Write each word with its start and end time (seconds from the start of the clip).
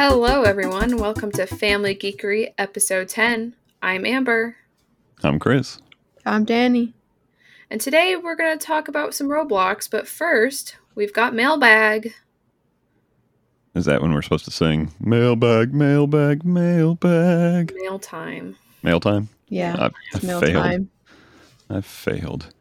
Hello, 0.00 0.42
everyone. 0.42 0.96
Welcome 0.98 1.32
to 1.32 1.44
Family 1.44 1.92
Geekery, 1.92 2.54
episode 2.56 3.08
10. 3.08 3.56
I'm 3.82 4.06
Amber, 4.06 4.54
I'm 5.24 5.40
Chris. 5.40 5.80
I'm 6.24 6.44
Danny. 6.44 6.94
and 7.68 7.80
today 7.80 8.14
we're 8.14 8.36
going 8.36 8.56
to 8.56 8.64
talk 8.64 8.86
about 8.86 9.12
some 9.12 9.26
Roblox. 9.26 9.90
But 9.90 10.06
first, 10.06 10.76
we've 10.94 11.12
got 11.12 11.34
mailbag. 11.34 12.12
Is 13.74 13.86
that 13.86 14.00
when 14.00 14.12
we're 14.14 14.22
supposed 14.22 14.44
to 14.44 14.52
sing 14.52 14.92
mailbag, 15.00 15.74
mailbag, 15.74 16.44
mailbag? 16.44 17.72
Mail 17.74 17.98
time. 17.98 18.54
Mail 18.84 19.00
time? 19.00 19.30
Yeah, 19.48 19.74
I've, 19.80 19.92
I've 20.14 20.22
meal 20.22 20.40
failed. 20.40 20.62
time. 20.62 20.90
I 21.68 21.80
failed. 21.80 22.54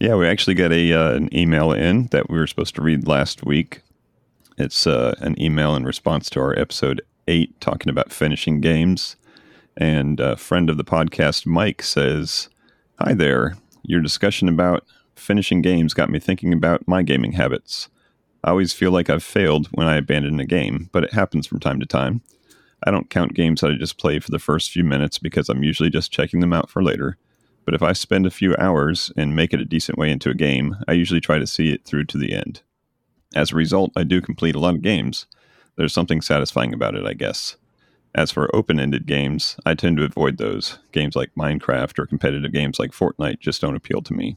Yeah, 0.00 0.14
we 0.14 0.26
actually 0.26 0.54
got 0.54 0.72
a 0.72 0.90
uh, 0.94 1.12
an 1.16 1.36
email 1.36 1.72
in 1.72 2.06
that 2.12 2.30
we 2.30 2.38
were 2.38 2.46
supposed 2.46 2.74
to 2.76 2.82
read 2.82 3.06
last 3.06 3.44
week. 3.44 3.82
It's 4.58 4.86
uh, 4.86 5.14
an 5.18 5.40
email 5.40 5.74
in 5.74 5.84
response 5.84 6.28
to 6.30 6.40
our 6.40 6.58
episode 6.58 7.00
eight 7.26 7.58
talking 7.60 7.90
about 7.90 8.12
finishing 8.12 8.60
games. 8.60 9.16
And 9.76 10.20
a 10.20 10.36
friend 10.36 10.68
of 10.68 10.76
the 10.76 10.84
podcast, 10.84 11.46
Mike, 11.46 11.82
says, 11.82 12.48
Hi 12.98 13.14
there. 13.14 13.56
Your 13.82 14.00
discussion 14.00 14.48
about 14.48 14.84
finishing 15.16 15.62
games 15.62 15.94
got 15.94 16.10
me 16.10 16.18
thinking 16.18 16.52
about 16.52 16.86
my 16.86 17.02
gaming 17.02 17.32
habits. 17.32 17.88
I 18.44 18.50
always 18.50 18.72
feel 18.72 18.90
like 18.90 19.08
I've 19.08 19.22
failed 19.22 19.68
when 19.68 19.86
I 19.86 19.96
abandon 19.96 20.38
a 20.40 20.44
game, 20.44 20.90
but 20.92 21.04
it 21.04 21.12
happens 21.12 21.46
from 21.46 21.60
time 21.60 21.80
to 21.80 21.86
time. 21.86 22.20
I 22.84 22.90
don't 22.90 23.08
count 23.08 23.34
games 23.34 23.60
that 23.60 23.70
I 23.70 23.74
just 23.76 23.98
play 23.98 24.18
for 24.18 24.30
the 24.30 24.38
first 24.38 24.70
few 24.70 24.84
minutes 24.84 25.18
because 25.18 25.48
I'm 25.48 25.62
usually 25.62 25.90
just 25.90 26.12
checking 26.12 26.40
them 26.40 26.52
out 26.52 26.68
for 26.68 26.82
later. 26.82 27.16
But 27.64 27.74
if 27.74 27.82
I 27.82 27.92
spend 27.92 28.26
a 28.26 28.30
few 28.30 28.56
hours 28.56 29.12
and 29.16 29.36
make 29.36 29.54
it 29.54 29.60
a 29.60 29.64
decent 29.64 29.96
way 29.96 30.10
into 30.10 30.30
a 30.30 30.34
game, 30.34 30.76
I 30.88 30.92
usually 30.92 31.20
try 31.20 31.38
to 31.38 31.46
see 31.46 31.72
it 31.72 31.84
through 31.84 32.04
to 32.06 32.18
the 32.18 32.32
end. 32.32 32.62
As 33.34 33.52
a 33.52 33.56
result, 33.56 33.92
I 33.96 34.04
do 34.04 34.20
complete 34.20 34.54
a 34.54 34.60
lot 34.60 34.74
of 34.74 34.82
games. 34.82 35.26
There's 35.76 35.94
something 35.94 36.20
satisfying 36.20 36.74
about 36.74 36.94
it, 36.94 37.06
I 37.06 37.14
guess. 37.14 37.56
As 38.14 38.30
for 38.30 38.54
open 38.54 38.78
ended 38.78 39.06
games, 39.06 39.56
I 39.64 39.74
tend 39.74 39.96
to 39.96 40.04
avoid 40.04 40.36
those. 40.36 40.78
Games 40.92 41.16
like 41.16 41.34
Minecraft 41.34 41.98
or 41.98 42.06
competitive 42.06 42.52
games 42.52 42.78
like 42.78 42.90
Fortnite 42.90 43.40
just 43.40 43.60
don't 43.60 43.76
appeal 43.76 44.02
to 44.02 44.12
me. 44.12 44.36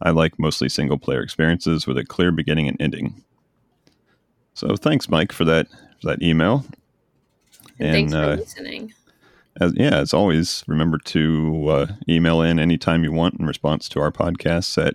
I 0.00 0.10
like 0.10 0.38
mostly 0.38 0.68
single 0.68 0.98
player 0.98 1.20
experiences 1.20 1.86
with 1.86 1.98
a 1.98 2.04
clear 2.04 2.30
beginning 2.30 2.68
and 2.68 2.80
ending. 2.80 3.24
So 4.54 4.76
thanks, 4.76 5.08
Mike, 5.08 5.32
for 5.32 5.44
that 5.44 5.68
for 6.00 6.08
that 6.08 6.22
email. 6.22 6.64
And, 7.78 7.88
And, 7.88 7.92
thanks 7.94 8.12
for 8.12 8.18
uh, 8.18 8.36
listening. 8.36 8.94
As, 9.60 9.72
yeah, 9.76 9.96
as 9.96 10.14
always, 10.14 10.64
remember 10.66 10.98
to 10.98 11.68
uh, 11.68 11.86
email 12.08 12.40
in 12.40 12.58
anytime 12.58 13.04
you 13.04 13.12
want 13.12 13.38
in 13.38 13.46
response 13.46 13.88
to 13.90 14.00
our 14.00 14.10
podcasts 14.10 14.82
at 14.84 14.94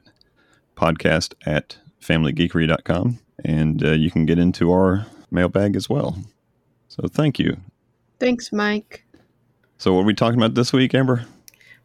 podcast 0.76 1.34
at 1.46 1.78
familygeekery.com. 2.02 3.20
And 3.46 3.84
uh, 3.84 3.92
you 3.92 4.10
can 4.10 4.26
get 4.26 4.40
into 4.40 4.72
our 4.72 5.06
mailbag 5.32 5.76
as 5.76 5.90
well. 5.90 6.18
So 6.88 7.08
thank 7.08 7.38
you. 7.40 7.58
Thanks, 8.20 8.52
Mike. 8.52 9.04
So, 9.78 9.94
what 9.94 10.02
are 10.02 10.06
we 10.06 10.16
talking 10.16 10.40
about 10.40 10.56
this 10.56 10.74
week, 10.74 10.96
Amber? 10.96 11.26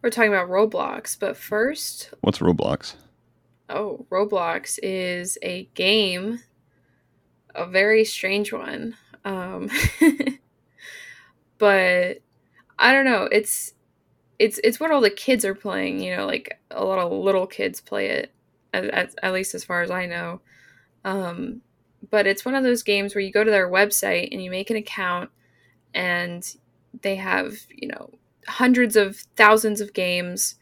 We're 0.01 0.09
talking 0.11 0.33
about 0.33 0.49
Roblox. 0.49 1.19
But 1.19 1.37
first, 1.37 2.11
What's 2.23 2.39
Roblox? 2.39 2.95
oh, 3.69 4.07
Roblox 4.11 4.79
is 4.83 5.37
a 5.43 5.65
game, 5.75 6.41
a 7.55 7.67
very 7.67 8.05
strange 8.05 8.53
one. 8.53 8.97
Um, 9.25 9.69
but 11.59 12.19
I 12.79 12.93
don't 12.93 13.05
know. 13.05 13.29
It's 13.31 13.75
it's 14.39 14.59
it's 14.65 14.81
what 14.81 14.91
all 14.91 15.01
the 15.03 15.11
kids 15.11 15.45
are 15.45 15.55
playing. 15.55 16.01
You 16.01 16.17
know, 16.17 16.27
like 16.27 16.59
a 16.71 16.85
lot 16.85 16.99
of 16.99 17.13
little 17.13 17.47
kids 17.47 17.81
play 17.81 18.07
it, 18.09 18.33
at, 18.73 19.15
at, 19.23 19.33
least 19.33 19.55
as 19.55 19.65
far 19.65 19.83
as 19.83 19.91
I 19.91 20.07
know. 20.07 20.41
Um, 21.05 21.63
but 22.11 22.27
it's 22.27 22.45
one 22.45 22.55
of 22.55 22.65
those 22.65 22.83
games 22.83 23.15
where 23.15 23.23
you 23.23 23.33
go 23.33 23.45
to 23.45 23.51
their 23.51 23.71
website 23.71 24.29
and 24.33 24.43
you 24.43 24.51
make 24.51 24.71
an 24.71 24.77
account, 24.77 25.31
and 25.95 26.57
they 27.03 27.17
have 27.17 27.59
you 27.71 27.89
know 27.89 28.11
hundreds 28.47 28.97
of 28.97 29.19
thousands 29.37 29.81
of 29.81 29.93
games 29.93 30.57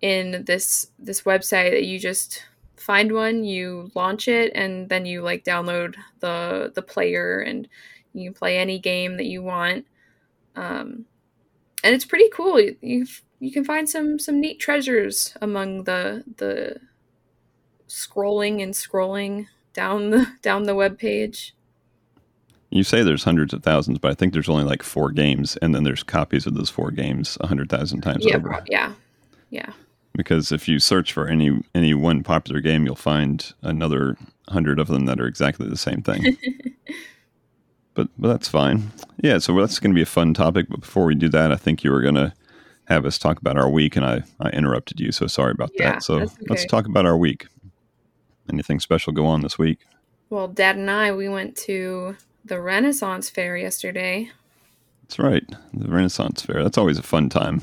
in 0.00 0.44
this 0.44 0.88
this 0.98 1.22
website 1.22 1.70
that 1.70 1.84
you 1.84 1.98
just 1.98 2.44
find 2.76 3.12
one, 3.12 3.44
you 3.44 3.90
launch 3.94 4.28
it, 4.28 4.52
and 4.54 4.88
then 4.88 5.06
you 5.06 5.22
like 5.22 5.44
download 5.44 5.96
the 6.20 6.72
the 6.74 6.82
player 6.82 7.40
and 7.40 7.68
you 8.12 8.30
can 8.30 8.38
play 8.38 8.58
any 8.58 8.78
game 8.78 9.16
that 9.16 9.26
you 9.26 9.42
want. 9.42 9.86
Um, 10.54 11.06
and 11.82 11.94
it's 11.94 12.04
pretty 12.04 12.28
cool. 12.32 12.60
You 12.60 12.76
you 12.80 13.06
you 13.40 13.52
can 13.52 13.64
find 13.64 13.88
some 13.88 14.18
some 14.18 14.40
neat 14.40 14.58
treasures 14.58 15.36
among 15.40 15.84
the 15.84 16.24
the 16.36 16.80
scrolling 17.88 18.62
and 18.62 18.74
scrolling 18.74 19.46
down 19.72 20.10
the 20.10 20.26
down 20.42 20.64
the 20.64 20.74
web 20.74 20.98
page. 20.98 21.54
You 22.70 22.82
say 22.84 23.02
there's 23.02 23.24
hundreds 23.24 23.54
of 23.54 23.62
thousands, 23.62 23.98
but 23.98 24.10
I 24.10 24.14
think 24.14 24.32
there's 24.32 24.48
only 24.48 24.64
like 24.64 24.82
four 24.82 25.10
games, 25.12 25.56
and 25.58 25.74
then 25.74 25.84
there's 25.84 26.02
copies 26.02 26.46
of 26.46 26.54
those 26.54 26.70
four 26.70 26.90
games 26.90 27.38
a 27.40 27.46
hundred 27.46 27.70
thousand 27.70 28.02
times 28.02 28.26
Yeah, 28.26 28.36
over. 28.36 28.60
yeah, 28.68 28.92
yeah. 29.50 29.72
Because 30.14 30.50
if 30.52 30.68
you 30.68 30.78
search 30.78 31.12
for 31.12 31.28
any 31.28 31.62
any 31.74 31.94
one 31.94 32.22
popular 32.22 32.60
game, 32.60 32.84
you'll 32.86 32.96
find 32.96 33.52
another 33.62 34.16
hundred 34.48 34.78
of 34.78 34.88
them 34.88 35.06
that 35.06 35.20
are 35.20 35.26
exactly 35.26 35.68
the 35.68 35.76
same 35.76 36.02
thing. 36.02 36.36
but 37.94 38.08
but 38.18 38.28
that's 38.28 38.48
fine. 38.48 38.92
Yeah, 39.22 39.38
so 39.38 39.58
that's 39.60 39.78
going 39.78 39.92
to 39.92 39.96
be 39.96 40.02
a 40.02 40.06
fun 40.06 40.34
topic. 40.34 40.66
But 40.68 40.80
before 40.80 41.06
we 41.06 41.14
do 41.14 41.28
that, 41.30 41.52
I 41.52 41.56
think 41.56 41.84
you 41.84 41.90
were 41.92 42.02
going 42.02 42.14
to 42.16 42.32
have 42.86 43.06
us 43.06 43.18
talk 43.18 43.38
about 43.40 43.56
our 43.58 43.70
week, 43.70 43.96
and 43.96 44.04
I 44.04 44.22
I 44.40 44.50
interrupted 44.50 45.00
you, 45.00 45.12
so 45.12 45.26
sorry 45.26 45.52
about 45.52 45.72
Yeah, 45.74 45.92
that. 45.92 46.02
So 46.02 46.18
that's 46.20 46.36
let's 46.48 46.64
talk 46.66 46.86
about 46.86 47.06
our 47.06 47.16
week. 47.16 47.46
Anything 48.50 48.80
special 48.80 49.12
go 49.12 49.26
on 49.26 49.42
this 49.42 49.58
week? 49.58 49.80
Well, 50.30 50.48
Dad 50.48 50.76
and 50.76 50.90
I 50.90 51.12
we 51.12 51.28
went 51.28 51.56
to 51.58 52.16
the 52.44 52.60
Renaissance 52.60 53.30
Fair 53.30 53.56
yesterday. 53.56 54.30
That's 55.02 55.18
right, 55.18 55.44
the 55.72 55.88
Renaissance 55.88 56.42
Fair. 56.42 56.62
That's 56.62 56.78
always 56.78 56.98
a 56.98 57.02
fun 57.02 57.28
time. 57.28 57.62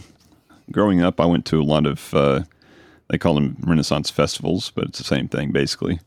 Growing 0.71 1.01
up, 1.01 1.19
I 1.19 1.25
went 1.25 1.45
to 1.47 1.61
a 1.61 1.63
lot 1.63 1.85
of 1.85 2.13
uh, 2.13 2.43
they 3.09 3.17
call 3.17 3.35
them 3.35 3.57
Renaissance 3.61 4.09
festivals, 4.09 4.71
but 4.71 4.85
it's 4.85 4.97
the 4.97 5.03
same 5.03 5.27
thing 5.27 5.51
basically. 5.51 5.99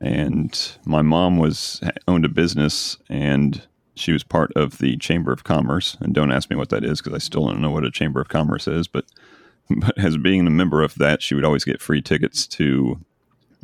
And 0.00 0.76
my 0.84 1.02
mom 1.02 1.38
was 1.38 1.80
owned 2.06 2.24
a 2.24 2.28
business, 2.28 2.98
and 3.08 3.62
she 3.94 4.12
was 4.12 4.22
part 4.22 4.52
of 4.54 4.78
the 4.78 4.96
Chamber 4.98 5.32
of 5.32 5.44
Commerce. 5.44 5.96
And 6.00 6.14
don't 6.14 6.32
ask 6.32 6.50
me 6.50 6.56
what 6.56 6.68
that 6.68 6.84
is 6.84 7.00
because 7.00 7.14
I 7.14 7.18
still 7.18 7.46
don't 7.46 7.62
know 7.62 7.70
what 7.70 7.84
a 7.84 7.90
Chamber 7.90 8.20
of 8.20 8.28
Commerce 8.28 8.68
is. 8.68 8.86
But 8.86 9.06
but 9.70 9.96
as 9.98 10.16
being 10.16 10.46
a 10.46 10.50
member 10.50 10.82
of 10.82 10.94
that, 10.96 11.22
she 11.22 11.34
would 11.34 11.44
always 11.44 11.64
get 11.64 11.80
free 11.80 12.02
tickets 12.02 12.46
to 12.48 13.00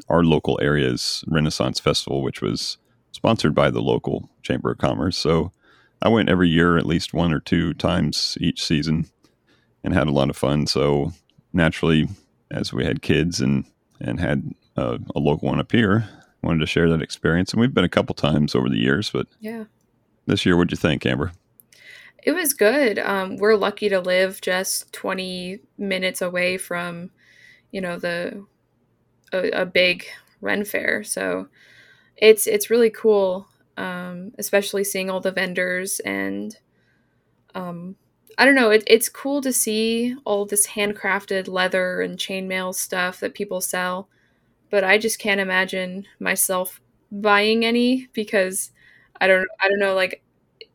our 0.08 0.24
local 0.24 0.58
area's 0.62 1.24
Renaissance 1.28 1.80
Festival, 1.80 2.22
which 2.22 2.40
was 2.42 2.78
sponsored 3.12 3.54
by 3.54 3.70
the 3.70 3.82
local 3.82 4.30
Chamber 4.42 4.70
of 4.70 4.78
Commerce. 4.78 5.16
So 5.16 5.52
I 6.00 6.08
went 6.08 6.28
every 6.28 6.48
year, 6.48 6.78
at 6.78 6.86
least 6.86 7.14
one 7.14 7.32
or 7.32 7.40
two 7.40 7.74
times 7.74 8.36
each 8.40 8.62
season, 8.64 9.06
and 9.84 9.94
had 9.94 10.08
a 10.08 10.12
lot 10.12 10.30
of 10.30 10.36
fun. 10.36 10.66
So 10.66 11.12
naturally, 11.52 12.08
as 12.50 12.72
we 12.72 12.84
had 12.84 13.02
kids 13.02 13.40
and 13.40 13.64
and 14.00 14.18
had 14.18 14.52
uh, 14.76 14.98
a 15.14 15.20
local 15.20 15.48
one 15.48 15.60
up 15.60 15.70
here, 15.70 16.08
wanted 16.42 16.58
to 16.60 16.66
share 16.66 16.88
that 16.90 17.02
experience. 17.02 17.52
And 17.52 17.60
we've 17.60 17.72
been 17.74 17.84
a 17.84 17.88
couple 17.88 18.14
times 18.16 18.54
over 18.56 18.68
the 18.68 18.78
years, 18.78 19.10
but 19.10 19.28
Yeah. 19.38 19.64
this 20.26 20.44
year, 20.44 20.56
what'd 20.56 20.72
you 20.72 20.76
think, 20.76 21.06
Amber? 21.06 21.30
It 22.24 22.32
was 22.32 22.52
good. 22.52 22.98
Um, 22.98 23.36
we're 23.36 23.54
lucky 23.56 23.88
to 23.90 24.00
live 24.00 24.40
just 24.40 24.92
20 24.92 25.60
minutes 25.78 26.20
away 26.22 26.56
from, 26.56 27.10
you 27.70 27.80
know, 27.80 27.96
the 27.98 28.44
a, 29.32 29.50
a 29.62 29.66
big 29.66 30.06
Ren 30.40 30.64
fair. 30.64 31.04
So 31.04 31.48
it's 32.16 32.46
it's 32.46 32.70
really 32.70 32.90
cool, 32.90 33.48
um, 33.76 34.32
especially 34.38 34.84
seeing 34.84 35.10
all 35.10 35.20
the 35.20 35.32
vendors 35.32 36.00
and 36.00 36.56
um, 37.54 37.96
I 38.38 38.44
don't 38.44 38.54
know. 38.54 38.70
It, 38.70 38.84
it's 38.86 39.08
cool 39.08 39.40
to 39.42 39.52
see 39.52 40.14
all 40.24 40.46
this 40.46 40.68
handcrafted 40.68 41.48
leather 41.48 42.00
and 42.00 42.18
chainmail 42.18 42.74
stuff 42.74 43.20
that 43.20 43.34
people 43.34 43.60
sell, 43.60 44.08
but 44.70 44.84
I 44.84 44.98
just 44.98 45.18
can't 45.18 45.40
imagine 45.40 46.06
myself 46.20 46.80
buying 47.12 47.64
any 47.64 48.08
because 48.14 48.72
I 49.20 49.28
don't 49.28 49.48
I 49.60 49.68
don't 49.68 49.80
know 49.80 49.94
like 49.94 50.22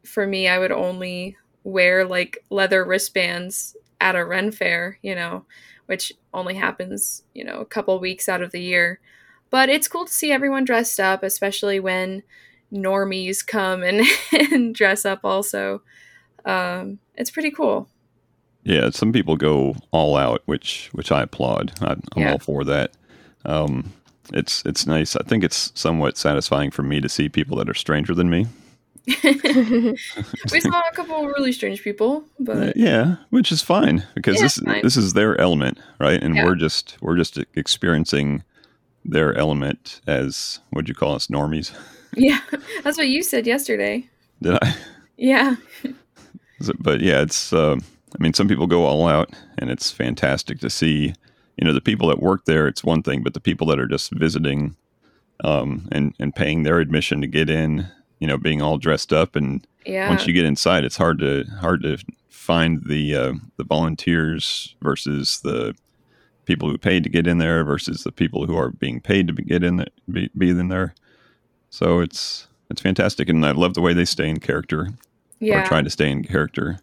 for 0.06 0.27
me, 0.27 0.48
I 0.48 0.60
would 0.60 0.71
only 0.71 1.38
wear 1.63 2.06
like 2.06 2.39
leather 2.50 2.86
wristbands 2.86 3.75
at 4.01 4.15
a 4.15 4.25
Ren 4.25 4.51
fair, 4.51 5.00
you 5.01 5.15
know, 5.15 5.45
which 5.88 6.13
only 6.34 6.54
happens, 6.56 7.24
you 7.34 7.44
know, 7.44 7.60
a 7.60 7.66
couple 7.66 8.00
weeks 8.00 8.30
out 8.30 8.42
of 8.42 8.51
the 8.51 8.62
year. 8.62 9.00
But 9.50 9.69
it's 9.69 9.88
cool 9.88 10.06
to 10.06 10.12
see 10.13 10.31
everyone 10.31 10.63
dressed 10.66 11.00
up, 11.00 11.24
especially 11.24 11.80
when 11.80 12.24
normies 12.72 13.45
come 13.45 13.84
and, 13.84 14.06
and 14.51 14.75
dress 14.75 15.06
up 15.06 15.22
also. 15.24 15.81
Um, 16.45 17.00
it's 17.16 17.31
pretty 17.31 17.51
cool. 17.51 17.89
Yeah, 18.63 18.89
some 18.89 19.13
people 19.13 19.38
go 19.38 19.75
all 19.92 20.18
out, 20.18 20.42
which 20.45 20.89
which 20.92 21.12
I 21.12 21.24
applaud. 21.24 21.72
I, 21.81 21.92
I'm 21.94 22.01
Yeah. 22.18 22.31
all 22.34 22.39
for 22.39 22.63
that. 22.66 22.92
Um, 23.45 23.94
it's 24.34 24.62
it's 24.66 24.86
nice. 24.86 25.16
I 25.16 25.24
think 25.24 25.44
it's 25.45 25.72
somewhat 25.74 26.18
satisfying 26.18 26.72
for 26.72 26.84
me 26.84 27.00
to 27.00 27.07
see 27.07 27.30
people 27.30 27.56
that 27.57 27.69
are 27.69 27.74
stranger 27.74 28.13
than 28.13 28.30
me. 28.30 28.48
We 30.51 30.59
saw 30.62 30.81
a 30.92 30.95
couple 30.95 31.15
of 31.15 31.25
really 31.38 31.51
strange 31.51 31.81
people, 31.83 32.24
Uh, 32.39 32.44
but 32.44 32.77
yeah, 32.77 33.15
which 33.30 33.51
is 33.51 33.62
fine 33.62 34.04
because 34.15 34.36
Yeah, 34.38 34.44
this 34.44 34.57
fine. 34.57 34.81
this 34.83 34.98
is 34.98 35.13
their 35.13 35.39
element, 35.39 35.80
right? 36.00 36.21
And 36.21 36.36
Yeah. 36.36 36.45
we're 36.45 36.56
just 36.56 36.98
we're 37.01 37.18
just 37.18 37.38
experiencing 37.56 38.44
their 39.06 39.33
element 39.36 40.01
as 40.07 40.59
what'd 40.71 40.89
you 40.89 40.95
call 40.95 41.15
us 41.15 41.27
normies? 41.27 41.71
yeah, 42.18 42.39
that's 42.83 42.98
what 42.98 43.07
you 43.07 43.24
said 43.24 43.48
yesterday. 43.48 44.07
Did 44.42 44.57
I? 44.62 44.75
Yeah. 45.18 45.56
but 46.80 47.01
yeah, 47.01 47.21
it's. 47.21 47.53
Uh, 47.53 47.75
I 48.18 48.24
mean, 48.24 48.33
some 48.33 48.48
people 48.48 48.68
go 48.68 48.86
all 48.86 49.07
out, 49.07 49.30
and 49.57 49.69
it's 49.69 49.92
fantastic 49.92 50.60
to 50.60 50.69
see. 50.69 51.13
You 51.57 51.65
know, 51.65 51.74
the 51.74 51.81
people 51.81 52.07
that 52.10 52.21
work 52.21 52.45
there, 52.45 52.68
it's 52.68 52.83
one 52.83 53.01
thing, 53.01 53.24
but 53.24 53.33
the 53.33 53.39
people 53.39 53.65
that 53.68 53.80
are 53.80 53.88
just 53.88 54.12
visiting, 54.12 54.75
um, 55.44 55.88
and 55.92 56.13
and 56.19 56.36
paying 56.36 56.63
their 56.63 56.80
admission 56.80 57.21
to 57.21 57.27
get 57.27 57.50
in, 57.50 57.88
you 58.19 58.28
know, 58.28 58.38
being 58.38 58.62
all 58.62 58.78
dressed 58.78 59.14
up, 59.14 59.36
and 59.36 59.66
Yeah. 59.86 60.10
once 60.10 60.28
you 60.28 60.34
get 60.34 60.46
inside, 60.46 60.84
it's 60.84 60.98
hard 60.98 61.19
to 61.19 61.46
hard 61.60 61.84
to 61.84 61.98
find 62.30 62.84
the 62.86 63.16
uh, 63.16 63.34
the 63.58 63.64
volunteers 63.64 64.75
versus 64.81 65.42
the 65.44 65.75
people 66.46 66.69
who 66.69 66.78
paid 66.78 67.04
to 67.04 67.10
get 67.10 67.28
in 67.28 67.38
there 67.38 67.64
versus 67.64 68.04
the 68.04 68.12
people 68.12 68.46
who 68.46 68.58
are 68.58 68.69
being 68.72 69.02
paid 69.02 69.28
to 69.28 69.34
be, 69.34 69.44
get 69.44 69.64
in 69.64 69.75
there, 69.75 69.88
be, 70.10 70.30
be 70.38 70.50
in 70.50 70.69
there. 70.69 70.96
So 71.69 72.00
it's 72.00 72.48
it's 72.69 72.81
fantastic, 72.81 73.30
and 73.30 73.46
I 73.46 73.52
love 73.52 73.74
the 73.74 73.81
way 73.81 73.94
they 73.94 74.06
stay 74.06 74.30
in 74.30 74.40
character 74.40 74.81
or 74.81 74.90
yeah. 75.40 75.63
try 75.66 75.81
to 75.81 75.90
stay 75.90 76.10
in 76.10 76.24
character. 76.24 76.80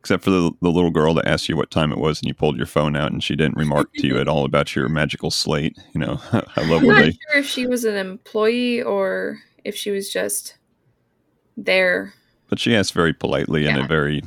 Except 0.00 0.22
for 0.22 0.30
the, 0.30 0.52
the 0.60 0.70
little 0.70 0.90
girl 0.90 1.14
that 1.14 1.26
asked 1.26 1.48
you 1.48 1.56
what 1.56 1.70
time 1.70 1.90
it 1.90 1.96
was, 1.96 2.20
and 2.20 2.28
you 2.28 2.34
pulled 2.34 2.58
your 2.58 2.66
phone 2.66 2.94
out, 2.94 3.10
and 3.10 3.24
she 3.24 3.34
didn't 3.34 3.56
remark 3.56 3.90
to 3.94 4.06
you 4.06 4.18
at 4.18 4.28
all 4.28 4.44
about 4.44 4.76
your 4.76 4.86
magical 4.90 5.30
slate. 5.30 5.78
You 5.94 6.00
know, 6.00 6.20
I 6.32 6.68
love 6.68 6.82
I'm 6.82 6.88
not 6.88 6.96
they 6.96 7.12
sure 7.12 7.38
if 7.38 7.46
she 7.46 7.66
was 7.66 7.86
an 7.86 7.96
employee 7.96 8.82
or 8.82 9.38
if 9.64 9.74
she 9.74 9.90
was 9.90 10.12
just 10.12 10.58
there. 11.56 12.12
but 12.48 12.58
she 12.58 12.74
asked 12.76 12.92
very 12.94 13.12
politely 13.12 13.66
in 13.66 13.76
a 13.76 13.86
very 13.86 14.22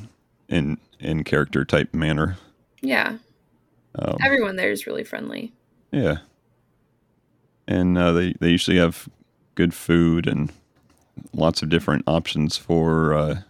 in 0.50 0.77
in 1.00 1.24
character 1.24 1.63
type 1.65 1.94
manner. 1.94 2.38
Yeah. 2.81 3.18
Um, 3.95 4.18
Everyone 4.24 4.56
there 4.56 4.71
is 4.71 4.85
really 4.88 5.03
friendly. 5.03 5.51
Yeah. 5.91 6.18
And 7.68 7.97
uh, 7.97 8.12
they, 8.13 8.33
they 8.39 8.50
usually 8.50 8.77
have 8.77 9.09
good 9.56 9.74
food 9.74 10.27
and 10.27 10.51
lots 11.33 11.62
of 11.62 11.69
different 11.69 12.03
options 12.07 12.56
for 12.57 13.13
uh, 13.13 13.41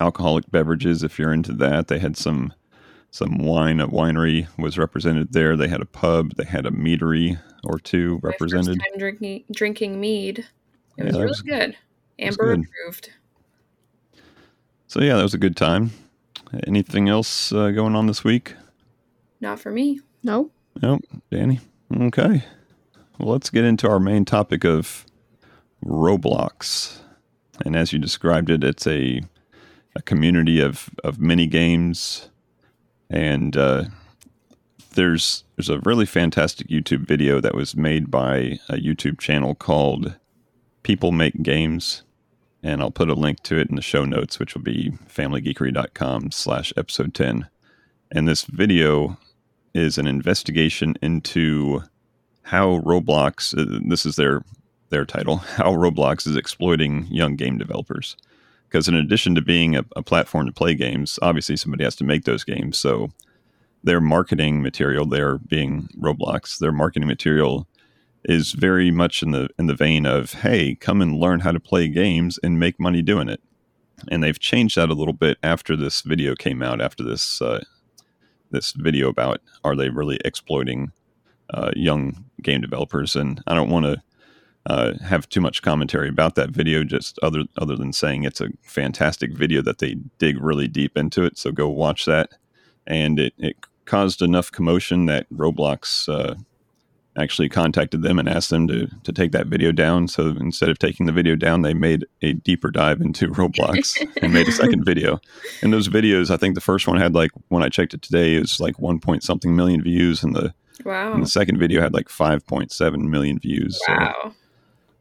alcoholic 0.00 0.50
beverages 0.50 1.02
if 1.02 1.18
you're 1.18 1.32
into 1.32 1.52
that. 1.54 1.88
They 1.88 1.98
had 1.98 2.16
some 2.16 2.52
some 3.12 3.38
wine. 3.38 3.80
A 3.80 3.88
winery 3.88 4.46
was 4.58 4.78
represented 4.78 5.32
there. 5.32 5.56
They 5.56 5.68
had 5.68 5.80
a 5.80 5.86
pub. 5.86 6.34
They 6.36 6.44
had 6.44 6.64
a 6.66 6.70
meadery 6.70 7.38
or 7.64 7.78
two 7.78 8.18
My 8.22 8.28
represented. 8.30 8.78
first 8.78 8.90
time 8.92 8.98
drinking 8.98 9.44
drinking 9.52 10.00
mead. 10.00 10.46
It 10.96 11.04
was 11.04 11.12
that 11.12 11.18
really 11.18 11.28
was- 11.30 11.42
good. 11.42 11.76
Amber 12.18 12.56
good. 12.56 12.66
approved. 12.66 13.10
So 14.90 15.00
yeah, 15.00 15.14
that 15.18 15.22
was 15.22 15.34
a 15.34 15.38
good 15.38 15.56
time. 15.56 15.92
Anything 16.66 17.08
else 17.08 17.52
uh, 17.52 17.70
going 17.70 17.94
on 17.94 18.08
this 18.08 18.24
week? 18.24 18.56
Not 19.40 19.60
for 19.60 19.70
me. 19.70 20.00
No. 20.24 20.50
Nope, 20.82 21.02
Danny. 21.30 21.60
Okay. 21.96 22.42
Well, 23.16 23.28
let's 23.28 23.50
get 23.50 23.62
into 23.62 23.88
our 23.88 24.00
main 24.00 24.24
topic 24.24 24.64
of 24.64 25.06
Roblox. 25.84 26.98
And 27.64 27.76
as 27.76 27.92
you 27.92 28.00
described 28.00 28.50
it, 28.50 28.64
it's 28.64 28.84
a 28.84 29.20
a 29.94 30.02
community 30.02 30.60
of 30.60 30.90
of 31.04 31.20
mini 31.20 31.46
games, 31.46 32.28
and 33.08 33.56
uh, 33.56 33.84
there's 34.94 35.44
there's 35.54 35.68
a 35.68 35.78
really 35.84 36.06
fantastic 36.06 36.66
YouTube 36.66 37.06
video 37.06 37.40
that 37.40 37.54
was 37.54 37.76
made 37.76 38.10
by 38.10 38.58
a 38.68 38.74
YouTube 38.74 39.20
channel 39.20 39.54
called 39.54 40.16
People 40.82 41.12
Make 41.12 41.44
Games, 41.44 42.02
and 42.62 42.80
I'll 42.80 42.90
put 42.90 43.10
a 43.10 43.14
link 43.14 43.42
to 43.44 43.58
it 43.58 43.68
in 43.68 43.76
the 43.76 43.82
show 43.82 44.04
notes, 44.04 44.38
which 44.38 44.54
will 44.54 44.62
be 44.62 44.92
familygeekery.com 45.08 46.30
slash 46.30 46.72
episode 46.76 47.14
ten. 47.14 47.48
And 48.10 48.26
this 48.26 48.42
video 48.42 49.16
is 49.74 49.98
an 49.98 50.06
investigation 50.06 50.96
into 51.00 51.82
how 52.42 52.80
Roblox 52.80 53.56
uh, 53.56 53.80
this 53.86 54.04
is 54.04 54.16
their 54.16 54.42
their 54.90 55.04
title 55.04 55.36
how 55.56 55.72
Roblox 55.72 56.26
is 56.26 56.36
exploiting 56.36 57.06
young 57.06 57.36
game 57.36 57.58
developers 57.58 58.16
because 58.68 58.88
in 58.88 58.94
addition 58.94 59.34
to 59.34 59.42
being 59.42 59.76
a, 59.76 59.84
a 59.94 60.02
platform 60.02 60.46
to 60.46 60.52
play 60.52 60.74
games 60.74 61.18
obviously 61.22 61.56
somebody 61.56 61.84
has 61.84 61.94
to 61.96 62.04
make 62.04 62.24
those 62.24 62.44
games 62.44 62.76
so 62.76 63.08
their 63.84 64.00
marketing 64.00 64.62
material 64.62 65.06
there 65.06 65.38
being 65.38 65.88
Roblox 65.98 66.58
their 66.58 66.72
marketing 66.72 67.08
material 67.08 67.68
is 68.24 68.52
very 68.52 68.90
much 68.90 69.22
in 69.22 69.30
the 69.30 69.48
in 69.58 69.66
the 69.66 69.74
vein 69.74 70.06
of 70.06 70.32
hey 70.34 70.74
come 70.74 71.00
and 71.00 71.18
learn 71.18 71.40
how 71.40 71.52
to 71.52 71.60
play 71.60 71.88
games 71.88 72.38
and 72.42 72.58
make 72.58 72.78
money 72.78 73.02
doing 73.02 73.28
it. 73.28 73.40
And 74.08 74.22
they've 74.22 74.38
changed 74.38 74.76
that 74.76 74.90
a 74.90 74.94
little 74.94 75.14
bit 75.14 75.38
after 75.42 75.76
this 75.76 76.02
video 76.02 76.34
came 76.34 76.62
out 76.62 76.80
after 76.80 77.02
this 77.02 77.40
uh, 77.40 77.64
this 78.50 78.72
video 78.72 79.08
about 79.08 79.40
are 79.64 79.76
they 79.76 79.88
really 79.88 80.18
exploiting 80.24 80.92
uh, 81.54 81.70
young 81.74 82.24
game 82.42 82.60
developers? 82.60 83.16
And 83.16 83.42
i 83.46 83.54
don't 83.54 83.70
want 83.70 83.86
to 83.86 84.02
uh, 84.66 84.92
have 84.98 85.28
too 85.28 85.40
much 85.40 85.62
commentary 85.62 86.08
about 86.08 86.34
that 86.34 86.50
video 86.50 86.84
just 86.84 87.18
other 87.22 87.44
other 87.56 87.76
than 87.76 87.92
saying 87.92 88.24
it's 88.24 88.40
a 88.40 88.48
fantastic 88.62 89.32
video 89.32 89.62
that 89.62 89.78
they 89.78 89.96
dig 90.18 90.40
really 90.40 90.68
deep 90.68 90.96
into 90.96 91.24
it. 91.24 91.38
So 91.38 91.52
go 91.52 91.68
watch 91.68 92.04
that. 92.04 92.30
And 92.86 93.18
it, 93.18 93.34
it 93.38 93.56
caused 93.86 94.20
enough 94.20 94.52
commotion 94.52 95.06
that 95.06 95.28
roblox 95.30 96.08
uh, 96.08 96.34
actually 97.20 97.48
contacted 97.48 98.02
them 98.02 98.18
and 98.18 98.28
asked 98.28 98.50
them 98.50 98.66
to, 98.66 98.88
to 99.04 99.12
take 99.12 99.32
that 99.32 99.46
video 99.46 99.70
down 99.72 100.08
so 100.08 100.28
instead 100.40 100.68
of 100.68 100.78
taking 100.78 101.06
the 101.06 101.12
video 101.12 101.36
down 101.36 101.62
they 101.62 101.74
made 101.74 102.04
a 102.22 102.32
deeper 102.32 102.70
dive 102.70 103.00
into 103.00 103.28
roblox 103.40 103.96
and 104.22 104.32
made 104.32 104.48
a 104.48 104.52
second 104.52 104.84
video 104.84 105.20
and 105.62 105.72
those 105.72 105.88
videos 105.88 106.30
i 106.30 106.36
think 106.36 106.54
the 106.54 106.60
first 106.60 106.88
one 106.88 106.96
had 106.96 107.14
like 107.14 107.30
when 107.48 107.62
i 107.62 107.68
checked 107.68 107.94
it 107.94 108.02
today 108.02 108.34
it 108.36 108.40
was 108.40 108.58
like 108.60 108.78
one 108.78 108.98
point 108.98 109.22
something 109.22 109.54
million 109.54 109.82
views 109.82 110.22
and 110.22 110.34
the, 110.34 110.52
Wow. 110.84 111.12
and 111.12 111.22
the 111.22 111.28
second 111.28 111.58
video 111.58 111.82
had 111.82 111.92
like 111.92 112.08
5.7 112.08 112.96
million 113.08 113.38
views 113.38 113.78
so 113.86 113.92
Wow. 113.92 114.32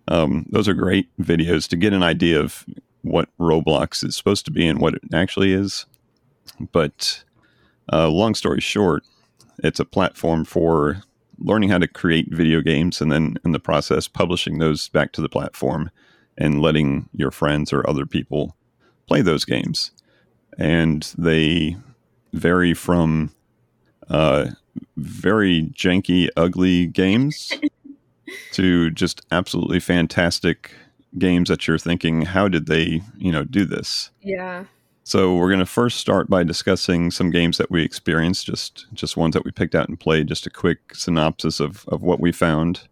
um, 0.09 0.45
those 0.49 0.67
are 0.67 0.73
great 0.73 1.07
videos 1.21 1.67
to 1.69 1.77
get 1.77 1.93
an 1.93 2.03
idea 2.03 2.39
of 2.39 2.65
what 3.01 3.29
roblox 3.39 4.03
is 4.03 4.15
supposed 4.17 4.43
to 4.45 4.51
be 4.51 4.67
and 4.67 4.79
what 4.81 4.95
it 4.95 5.01
actually 5.13 5.53
is 5.53 5.85
but 6.73 7.23
uh, 7.93 8.09
long 8.09 8.35
story 8.35 8.59
short 8.59 9.03
it's 9.63 9.79
a 9.79 9.85
platform 9.85 10.43
for 10.45 11.01
learning 11.39 11.69
how 11.69 11.77
to 11.77 11.87
create 11.87 12.27
video 12.31 12.61
games 12.61 13.01
and 13.01 13.11
then 13.11 13.37
in 13.45 13.51
the 13.51 13.59
process 13.59 14.07
publishing 14.07 14.59
those 14.59 14.89
back 14.89 15.11
to 15.13 15.21
the 15.21 15.29
platform 15.29 15.89
and 16.37 16.61
letting 16.61 17.09
your 17.13 17.31
friends 17.31 17.73
or 17.73 17.87
other 17.89 18.05
people 18.05 18.55
play 19.07 19.21
those 19.21 19.45
games 19.45 19.91
and 20.57 21.13
they 21.17 21.75
vary 22.33 22.73
from 22.73 23.31
uh, 24.09 24.47
very 24.97 25.63
janky 25.73 26.29
ugly 26.37 26.87
games 26.87 27.51
to 28.51 28.89
just 28.91 29.21
absolutely 29.31 29.79
fantastic 29.79 30.71
games 31.17 31.49
that 31.49 31.67
you're 31.67 31.79
thinking 31.79 32.21
how 32.21 32.47
did 32.47 32.67
they 32.67 33.01
you 33.17 33.31
know 33.31 33.43
do 33.43 33.65
this 33.65 34.11
Yeah. 34.21 34.65
So 35.03 35.35
we're 35.35 35.49
going 35.49 35.59
to 35.59 35.65
first 35.65 35.97
start 35.97 36.29
by 36.29 36.43
discussing 36.43 37.09
some 37.11 37.31
games 37.31 37.57
that 37.57 37.71
we 37.71 37.83
experienced, 37.83 38.45
just 38.45 38.85
just 38.93 39.17
ones 39.17 39.33
that 39.33 39.45
we 39.45 39.51
picked 39.51 39.75
out 39.75 39.89
and 39.89 39.99
played. 39.99 40.27
Just 40.27 40.45
a 40.45 40.51
quick 40.51 40.93
synopsis 40.93 41.59
of, 41.59 41.85
of 41.87 42.01
what 42.01 42.19
we 42.19 42.31
found, 42.31 42.87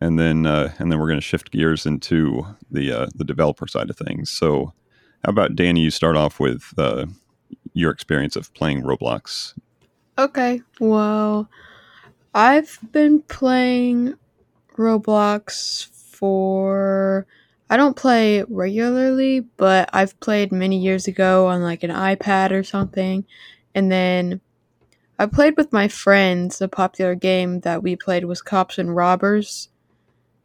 and 0.00 0.18
then 0.18 0.46
uh, 0.46 0.72
and 0.78 0.90
then 0.90 0.98
we're 0.98 1.06
going 1.06 1.18
to 1.18 1.24
shift 1.24 1.50
gears 1.50 1.86
into 1.86 2.46
the 2.70 2.92
uh, 2.92 3.06
the 3.14 3.24
developer 3.24 3.66
side 3.66 3.88
of 3.90 3.96
things. 3.96 4.30
So, 4.30 4.72
how 5.24 5.30
about 5.30 5.56
Danny? 5.56 5.80
You 5.80 5.90
start 5.90 6.16
off 6.16 6.38
with 6.38 6.74
uh, 6.76 7.06
your 7.72 7.90
experience 7.90 8.36
of 8.36 8.52
playing 8.54 8.82
Roblox. 8.82 9.54
Okay. 10.18 10.62
Well, 10.80 11.48
I've 12.34 12.78
been 12.92 13.22
playing 13.22 14.14
Roblox 14.76 15.86
for. 15.88 17.26
I 17.68 17.76
don't 17.76 17.96
play 17.96 18.44
regularly, 18.48 19.40
but 19.40 19.90
I've 19.92 20.18
played 20.20 20.52
many 20.52 20.78
years 20.78 21.08
ago 21.08 21.48
on 21.48 21.62
like 21.62 21.82
an 21.82 21.90
iPad 21.90 22.52
or 22.52 22.62
something. 22.62 23.24
And 23.74 23.90
then 23.90 24.40
I 25.18 25.26
played 25.26 25.56
with 25.56 25.72
my 25.72 25.88
friends. 25.88 26.60
A 26.60 26.68
popular 26.68 27.14
game 27.14 27.60
that 27.60 27.82
we 27.82 27.96
played 27.96 28.24
was 28.24 28.42
Cops 28.42 28.78
and 28.78 28.94
Robbers. 28.94 29.68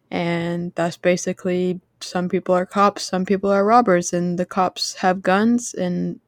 And 0.09 0.73
that's 0.75 0.97
basically 0.97 1.79
some 1.99 2.27
people 2.27 2.55
are 2.55 2.65
cops, 2.65 3.03
some 3.03 3.25
people 3.25 3.49
are 3.49 3.63
robbers, 3.63 4.11
and 4.11 4.37
the 4.37 4.45
cops 4.45 4.95
have 4.95 5.21
guns 5.21 5.73
and 5.73 6.19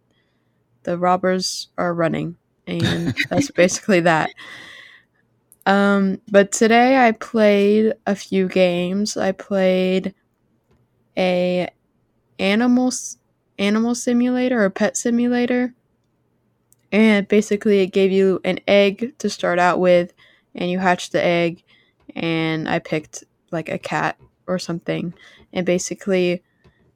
the 0.83 0.97
robbers 0.97 1.69
are 1.77 1.93
running 1.93 2.37
and 2.67 3.15
that's 3.29 3.51
basically 3.51 4.01
that. 4.01 4.29
Um, 5.65 6.21
but 6.29 6.51
today 6.51 7.05
I 7.05 7.11
played 7.13 7.93
a 8.05 8.15
few 8.15 8.47
games. 8.47 9.15
I 9.15 9.31
played 9.31 10.13
a 11.17 11.69
animal 12.39 12.91
animal 13.59 13.95
simulator 13.95 14.63
or 14.63 14.69
pet 14.69 14.97
simulator, 14.97 15.73
and 16.91 17.27
basically 17.27 17.81
it 17.81 17.87
gave 17.87 18.11
you 18.11 18.39
an 18.43 18.59
egg 18.67 19.17
to 19.19 19.29
start 19.29 19.59
out 19.59 19.79
with, 19.79 20.13
and 20.55 20.69
you 20.69 20.79
hatch 20.79 21.09
the 21.11 21.23
egg, 21.23 21.63
and 22.15 22.69
I 22.69 22.79
picked 22.79 23.23
like 23.51 23.69
a 23.69 23.77
cat 23.77 24.17
or 24.47 24.59
something, 24.59 25.13
and 25.51 25.65
basically 25.65 26.43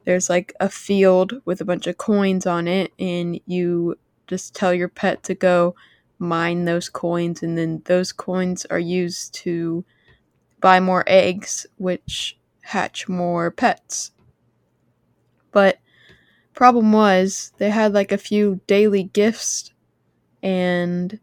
there's 0.06 0.30
like 0.30 0.54
a 0.60 0.70
field 0.70 1.42
with 1.46 1.62
a 1.62 1.66
bunch 1.66 1.88
of 1.88 1.98
coins 1.98 2.46
on 2.46 2.68
it, 2.68 2.92
and 3.00 3.40
you 3.46 3.98
just 4.28 4.56
tell 4.56 4.74
your 4.74 4.90
pet 4.90 5.24
to 5.24 5.36
go 5.36 5.76
mine 6.20 6.66
those 6.66 6.90
coins 6.90 7.44
and 7.44 7.58
then 7.58 7.82
those 7.86 8.12
coins 8.12 8.66
are 8.66 8.80
used 8.80 9.34
to 9.34 9.86
buy 10.60 10.80
more 10.80 11.04
eggs 11.08 11.68
which 11.78 12.38
hatch 12.68 13.08
more 13.10 13.52
pets 13.52 14.12
but 15.52 15.80
problem 16.54 16.92
was 16.92 17.52
they 17.58 17.70
had 17.70 17.94
like 17.94 18.12
a 18.12 18.18
few 18.18 18.60
daily 18.68 19.04
gifts 19.04 19.72
and 20.44 21.20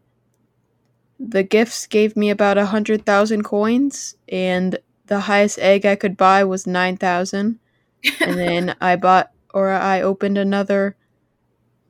the 1.19 1.43
gifts 1.43 1.87
gave 1.87 2.15
me 2.15 2.29
about 2.29 2.57
a 2.57 2.65
hundred 2.67 3.05
thousand 3.05 3.43
coins 3.43 4.15
and 4.29 4.77
the 5.07 5.21
highest 5.21 5.59
egg 5.59 5.85
I 5.85 5.95
could 5.95 6.17
buy 6.17 6.43
was 6.43 6.67
nine 6.67 6.97
thousand. 6.97 7.59
And 8.21 8.37
then 8.37 8.75
I 8.81 8.95
bought 8.95 9.31
or 9.53 9.69
I 9.71 10.01
opened 10.01 10.37
another 10.37 10.95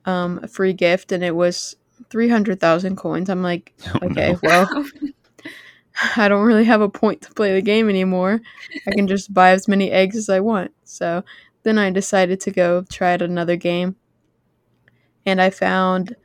um 0.05 0.47
free 0.47 0.73
gift 0.73 1.11
and 1.11 1.23
it 1.23 1.35
was 1.35 1.75
three 2.09 2.29
hundred 2.29 2.59
thousand 2.59 2.97
coins. 2.97 3.29
I'm 3.29 3.41
like, 3.41 3.73
Oh, 3.87 3.99
okay, 4.03 4.33
no. 4.33 4.39
well 4.43 4.71
I 6.17 6.27
don't 6.27 6.45
really 6.45 6.65
have 6.65 6.81
a 6.81 6.89
point 6.89 7.21
to 7.23 7.33
play 7.33 7.53
the 7.53 7.61
game 7.61 7.89
anymore. 7.89 8.41
I 8.87 8.91
can 8.91 9.07
just 9.07 9.33
buy 9.33 9.51
as 9.51 9.67
many 9.67 9.91
eggs 9.91 10.15
as 10.15 10.29
I 10.29 10.39
want. 10.39 10.71
So 10.83 11.23
then 11.63 11.77
I 11.77 11.89
decided 11.89 12.39
to 12.41 12.51
go 12.51 12.83
try 12.89 13.13
out 13.13 13.21
another 13.21 13.55
game. 13.55 13.95
And 15.25 15.41
I 15.41 15.49
found 15.49 16.15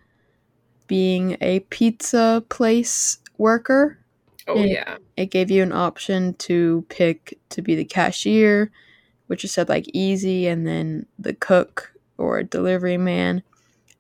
being 0.87 1.37
a 1.41 1.61
pizza 1.61 2.45
place 2.49 3.19
worker. 3.39 3.99
Oh 4.47 4.57
Yeah. 4.57 4.67
yeah. 4.67 4.97
It 5.17 5.31
gave 5.31 5.51
you 5.51 5.63
an 5.63 5.73
option 5.73 6.35
to 6.35 6.85
pick 6.89 7.39
to 7.51 7.63
be 7.63 7.75
the 7.75 7.85
cashier, 7.85 8.71
which 9.29 9.45
is 9.45 9.53
said 9.53 9.69
like 9.69 9.87
easy, 9.95 10.47
and 10.49 10.67
then 10.67 11.07
the 11.19 11.35
cook 11.35 11.95
or 12.19 12.43
delivery 12.43 12.99
man. 12.99 13.43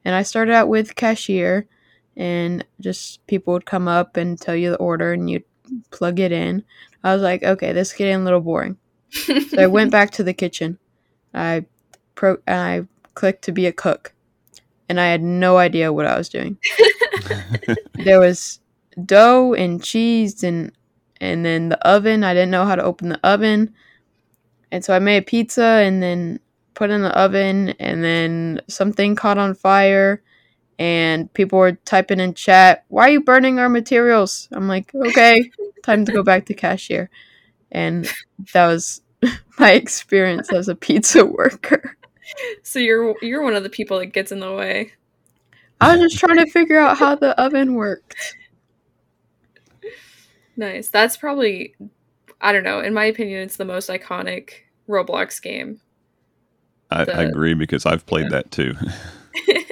And 0.04 0.14
I 0.14 0.22
started 0.22 0.54
out 0.54 0.68
with 0.68 0.96
cashier, 0.96 1.68
and 2.16 2.64
just 2.80 3.26
people 3.26 3.54
would 3.54 3.66
come 3.66 3.88
up 3.88 4.16
and 4.16 4.40
tell 4.40 4.56
you 4.56 4.70
the 4.70 4.76
order, 4.78 5.12
and 5.12 5.30
you'd 5.30 5.44
plug 5.90 6.20
it 6.20 6.32
in. 6.32 6.64
I 7.02 7.14
was 7.14 7.22
like, 7.22 7.42
okay, 7.42 7.72
this 7.72 7.88
is 7.92 7.94
getting 7.94 8.16
a 8.16 8.24
little 8.24 8.40
boring. 8.40 8.76
So 9.10 9.40
I 9.58 9.66
went 9.66 9.90
back 9.96 10.10
to 10.12 10.22
the 10.22 10.34
kitchen. 10.34 10.78
I 11.34 11.64
pro 12.14 12.36
and 12.46 12.60
I 12.60 12.88
clicked 13.14 13.42
to 13.44 13.52
be 13.52 13.66
a 13.66 13.72
cook, 13.72 14.12
and 14.88 15.00
I 15.00 15.06
had 15.06 15.22
no 15.22 15.58
idea 15.58 15.92
what 15.92 16.06
I 16.06 16.16
was 16.16 16.28
doing. 16.28 16.58
There 18.04 18.18
was 18.18 18.60
dough 19.04 19.54
and 19.54 19.82
cheese 19.82 20.42
and 20.42 20.72
and 21.20 21.44
then 21.44 21.68
the 21.68 21.78
oven. 21.86 22.24
I 22.24 22.32
didn't 22.32 22.50
know 22.50 22.64
how 22.64 22.76
to 22.76 22.82
open 22.82 23.10
the 23.10 23.20
oven, 23.26 23.74
and 24.72 24.84
so 24.84 24.94
I 24.94 24.98
made 24.98 25.18
a 25.18 25.22
pizza 25.22 25.62
and 25.62 26.02
then 26.02 26.40
put 26.74 26.90
in 26.90 27.02
the 27.02 27.16
oven, 27.18 27.70
and 27.78 28.02
then 28.02 28.60
something 28.68 29.14
caught 29.14 29.38
on 29.38 29.54
fire. 29.54 30.22
And 30.80 31.30
people 31.34 31.58
were 31.58 31.72
typing 31.72 32.20
in 32.20 32.32
chat, 32.32 32.86
"Why 32.88 33.08
are 33.08 33.12
you 33.12 33.20
burning 33.20 33.58
our 33.58 33.68
materials?" 33.68 34.48
I'm 34.50 34.66
like, 34.66 34.94
"Okay, 34.94 35.50
time 35.82 36.06
to 36.06 36.12
go 36.12 36.22
back 36.22 36.46
to 36.46 36.54
cashier." 36.54 37.10
And 37.70 38.10
that 38.54 38.66
was 38.66 39.02
my 39.58 39.72
experience 39.72 40.50
as 40.50 40.68
a 40.68 40.74
pizza 40.74 41.26
worker. 41.26 41.96
so 42.62 42.78
you're 42.78 43.14
you're 43.20 43.42
one 43.42 43.54
of 43.54 43.62
the 43.62 43.68
people 43.68 43.98
that 43.98 44.06
gets 44.06 44.32
in 44.32 44.40
the 44.40 44.54
way. 44.54 44.92
I 45.82 45.96
was 45.96 46.00
just 46.00 46.18
trying 46.18 46.38
to 46.38 46.50
figure 46.50 46.78
out 46.78 46.96
how 46.96 47.14
the 47.14 47.38
oven 47.38 47.74
worked. 47.74 48.36
Nice. 50.56 50.88
That's 50.88 51.16
probably 51.16 51.74
I 52.40 52.52
don't 52.52 52.64
know, 52.64 52.80
in 52.80 52.94
my 52.94 53.04
opinion 53.04 53.42
it's 53.42 53.56
the 53.56 53.64
most 53.66 53.90
iconic 53.90 54.52
Roblox 54.88 55.42
game. 55.42 55.80
I, 56.90 57.04
I 57.04 57.22
agree 57.24 57.54
because 57.54 57.86
I've 57.86 58.06
played 58.06 58.24
yeah. 58.24 58.30
that 58.30 58.50
too. 58.50 58.74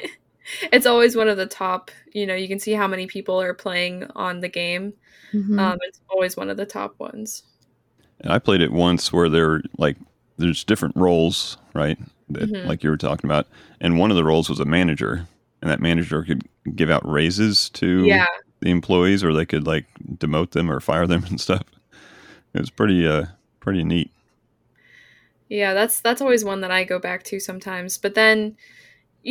it's 0.73 0.87
always 0.87 1.17
one 1.17 1.29
of 1.29 1.37
the 1.37 1.47
top, 1.47 1.91
you 2.13 2.27
know, 2.27 2.35
you 2.35 2.49
can 2.49 2.59
see 2.59 2.73
how 2.73 2.87
many 2.87 3.07
people 3.07 3.41
are 3.41 3.55
playing 3.55 4.05
on 4.17 4.41
the 4.41 4.49
game. 4.49 4.93
Mhm. 5.33 5.59
Um 5.61 5.79
it's 5.83 6.01
always 6.11 6.37
one 6.37 6.51
of 6.51 6.57
the 6.57 6.67
top 6.67 6.99
ones. 6.99 7.43
And 8.21 8.33
I 8.33 8.39
played 8.39 8.61
it 8.61 8.73
once 8.73 9.13
where 9.13 9.29
there 9.29 9.63
like 9.77 9.97
there's 10.39 10.65
different 10.65 10.97
roles, 10.97 11.57
right? 11.75 11.99
That, 12.31 12.51
Mhm. 12.51 12.67
Like 12.67 12.83
you 12.85 12.91
were 12.91 12.97
talking 12.97 13.29
about, 13.29 13.47
and 13.81 13.99
one 13.99 14.11
of 14.11 14.17
the 14.17 14.25
roles 14.25 14.49
was 14.51 14.61
a 14.61 14.65
manager, 14.65 15.27
and 15.63 15.71
that 15.71 15.81
manager 15.81 16.23
could 16.25 16.43
give 16.77 16.91
out 16.91 17.09
raises 17.09 17.69
to 17.71 18.05
Yeah. 18.05 18.27
the 18.61 18.71
employees, 18.71 19.25
or 19.25 19.33
they 19.33 19.47
could 19.47 19.67
like 19.67 19.87
demote 20.19 20.51
them 20.51 20.71
or 20.71 20.81
fire 20.81 21.07
them 21.07 21.25
and 21.29 21.41
stuff. 21.41 21.65
It 22.55 22.61
was 22.61 22.71
pretty 22.71 23.07
uh 23.07 23.27
pretty 23.61 23.85
neat. 23.85 24.11
Yeah, 25.49 25.73
that's 25.75 26.01
that's 26.01 26.21
always 26.21 26.45
one 26.45 26.61
that 26.61 26.71
I 26.71 26.85
go 26.85 26.99
back 26.99 27.23
to 27.25 27.41
sometimes. 27.41 27.97
But 27.99 28.15
then, 28.15 28.57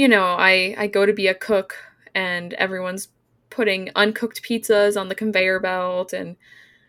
you 0.02 0.08
know, 0.08 0.26
I 0.52 0.76
I 0.78 0.88
go 0.88 1.06
to 1.06 1.14
be 1.14 1.28
a 1.28 1.34
cook 1.50 1.76
and 2.16 2.54
everyone's 2.54 3.10
putting 3.50 3.90
uncooked 3.96 4.44
pizzas 4.44 5.00
on 5.02 5.08
the 5.10 5.16
conveyor 5.16 5.60
belt 5.60 6.14
and 6.14 6.36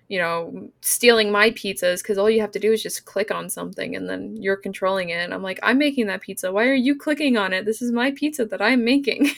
you 0.08 0.18
know, 0.18 0.70
stealing 0.80 1.30
my 1.30 1.50
pizzas 1.50 2.02
cuz 2.04 2.18
all 2.18 2.30
you 2.30 2.40
have 2.40 2.50
to 2.52 2.58
do 2.58 2.72
is 2.72 2.82
just 2.82 3.04
click 3.04 3.30
on 3.30 3.50
something 3.50 3.96
and 3.96 4.08
then 4.08 4.36
you're 4.42 4.56
controlling 4.56 5.10
it. 5.10 5.22
And 5.24 5.34
I'm 5.34 5.42
like, 5.42 5.60
"I'm 5.62 5.78
making 5.78 6.06
that 6.08 6.22
pizza. 6.22 6.52
Why 6.52 6.66
are 6.66 6.74
you 6.88 6.96
clicking 6.96 7.36
on 7.36 7.52
it? 7.52 7.64
This 7.66 7.82
is 7.82 7.92
my 7.92 8.10
pizza 8.12 8.44
that 8.46 8.62
I'm 8.62 8.84
making." 8.84 9.30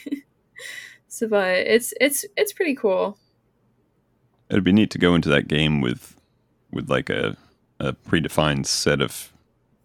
so 1.09 1.29
but 1.29 1.59
it's 1.77 1.93
it's 2.01 2.25
it's 2.37 2.53
pretty 2.53 2.75
cool. 2.77 3.19
It'd 4.49 4.65
be 4.65 4.73
neat 4.73 4.91
to 4.93 4.99
go 4.99 5.15
into 5.15 5.29
that 5.31 5.49
game 5.49 5.81
with 5.81 6.17
with 6.73 6.89
like 6.91 7.11
a 7.11 7.37
a 7.81 7.93
predefined 7.95 8.67
set 8.67 9.01
of 9.01 9.33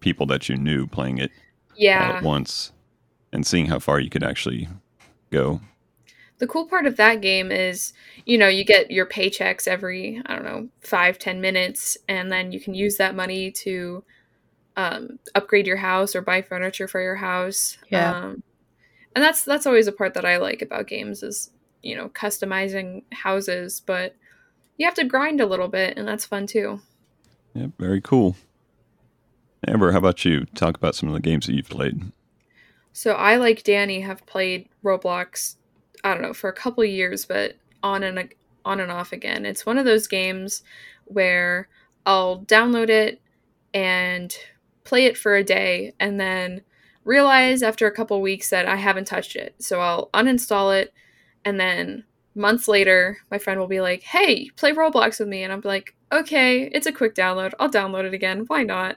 people 0.02 0.26
that 0.28 0.50
you 0.50 0.58
knew 0.58 0.86
playing 0.88 1.18
it 1.18 1.32
all 1.32 1.78
Yeah. 1.78 2.18
at 2.18 2.24
once, 2.24 2.72
and 3.36 3.46
seeing 3.46 3.66
how 3.68 3.78
far 3.80 4.00
you 4.00 4.10
could 4.10 4.24
actually 4.24 4.68
go. 5.30 5.60
the 6.40 6.48
cool 6.48 6.66
part 6.68 6.86
of 6.86 6.96
that 6.98 7.22
game 7.22 7.52
is 7.52 7.94
you 8.26 8.38
know 8.38 8.48
you 8.48 8.64
get 8.66 8.90
your 8.92 9.06
paychecks 9.06 9.68
every 9.68 10.22
i 10.26 10.34
don't 10.34 10.46
know 10.46 10.68
five 10.80 11.20
ten 11.20 11.40
minutes 11.42 11.98
and 12.08 12.32
then 12.32 12.52
you 12.52 12.60
can 12.60 12.74
use 12.74 12.98
that 12.98 13.14
money 13.16 13.52
to 13.52 14.04
um, 14.78 15.20
upgrade 15.36 15.68
your 15.68 15.78
house 15.78 16.16
or 16.16 16.22
buy 16.22 16.42
furniture 16.42 16.88
for 16.88 17.02
your 17.02 17.16
house 17.16 17.78
Yeah. 17.90 18.12
um, 18.18 18.44
and 19.16 19.24
that's 19.24 19.44
that's 19.44 19.66
always 19.66 19.88
a 19.88 19.92
part 19.94 20.14
that 20.16 20.26
i 20.26 20.38
like 20.38 20.62
about 20.62 20.88
games 20.88 21.24
is 21.24 21.52
you 21.82 21.96
know 21.96 22.10
customizing 22.10 23.04
houses 23.14 23.82
but 23.86 24.16
you 24.78 24.86
have 24.86 24.96
to 24.96 25.06
grind 25.06 25.40
a 25.40 25.46
little 25.46 25.70
bit 25.70 25.98
and 25.98 26.08
that's 26.08 26.26
fun 26.26 26.48
too 26.48 26.80
Yeah, 27.54 27.68
very 27.80 28.02
cool. 28.02 28.36
Amber, 29.68 29.92
how 29.94 29.98
about 30.00 30.26
you? 30.26 30.46
Talk 30.54 30.76
about 30.78 30.94
some 30.96 31.08
of 31.10 31.16
the 31.16 31.22
games 31.22 31.46
that 31.48 31.56
you've 31.56 31.70
played. 31.70 32.02
So 32.96 33.12
I, 33.12 33.36
like 33.36 33.64
Danny, 33.64 34.00
have 34.00 34.26
played 34.26 34.70
Roblox. 34.82 35.58
I 36.06 36.14
don't 36.14 36.22
know 36.22 36.34
for 36.34 36.50
a 36.50 36.54
couple 36.54 36.86
years, 36.86 37.26
but 37.26 37.58
on 37.84 38.04
and 38.04 38.34
on 38.64 38.80
and 38.80 38.90
off 38.90 39.12
again. 39.12 39.46
It's 39.46 39.66
one 39.66 39.78
of 39.78 39.84
those 39.84 40.08
games 40.08 40.64
where 41.04 41.68
I'll 42.06 42.40
download 42.46 42.88
it 42.88 43.22
and 43.74 44.34
play 44.86 45.08
it 45.08 45.18
for 45.18 45.36
a 45.36 45.44
day, 45.44 45.92
and 46.00 46.18
then 46.22 46.62
realize 47.04 47.62
after 47.62 47.86
a 47.86 47.92
couple 47.92 48.22
weeks 48.22 48.50
that 48.52 48.66
I 48.66 48.78
haven't 48.78 49.08
touched 49.08 49.36
it. 49.36 49.56
So 49.60 49.82
I'll 49.82 50.10
uninstall 50.14 50.80
it, 50.82 50.94
and 51.44 51.60
then 51.60 52.06
months 52.34 52.70
later, 52.70 53.18
my 53.30 53.38
friend 53.38 53.60
will 53.60 53.68
be 53.68 53.82
like, 53.82 54.04
"Hey, 54.04 54.48
play 54.56 54.72
Roblox 54.72 55.20
with 55.20 55.28
me," 55.28 55.44
and 55.44 55.52
I'm 55.52 55.62
like, 55.66 55.96
"Okay, 56.14 56.70
it's 56.72 56.88
a 56.88 56.94
quick 56.94 57.14
download. 57.14 57.52
I'll 57.60 57.70
download 57.70 58.06
it 58.06 58.14
again. 58.14 58.46
Why 58.48 58.64
not?" 58.64 58.96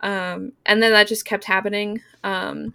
Um, 0.00 0.54
and 0.66 0.82
then 0.82 0.92
that 0.92 1.06
just 1.06 1.24
kept 1.24 1.44
happening. 1.44 2.02
Um, 2.24 2.74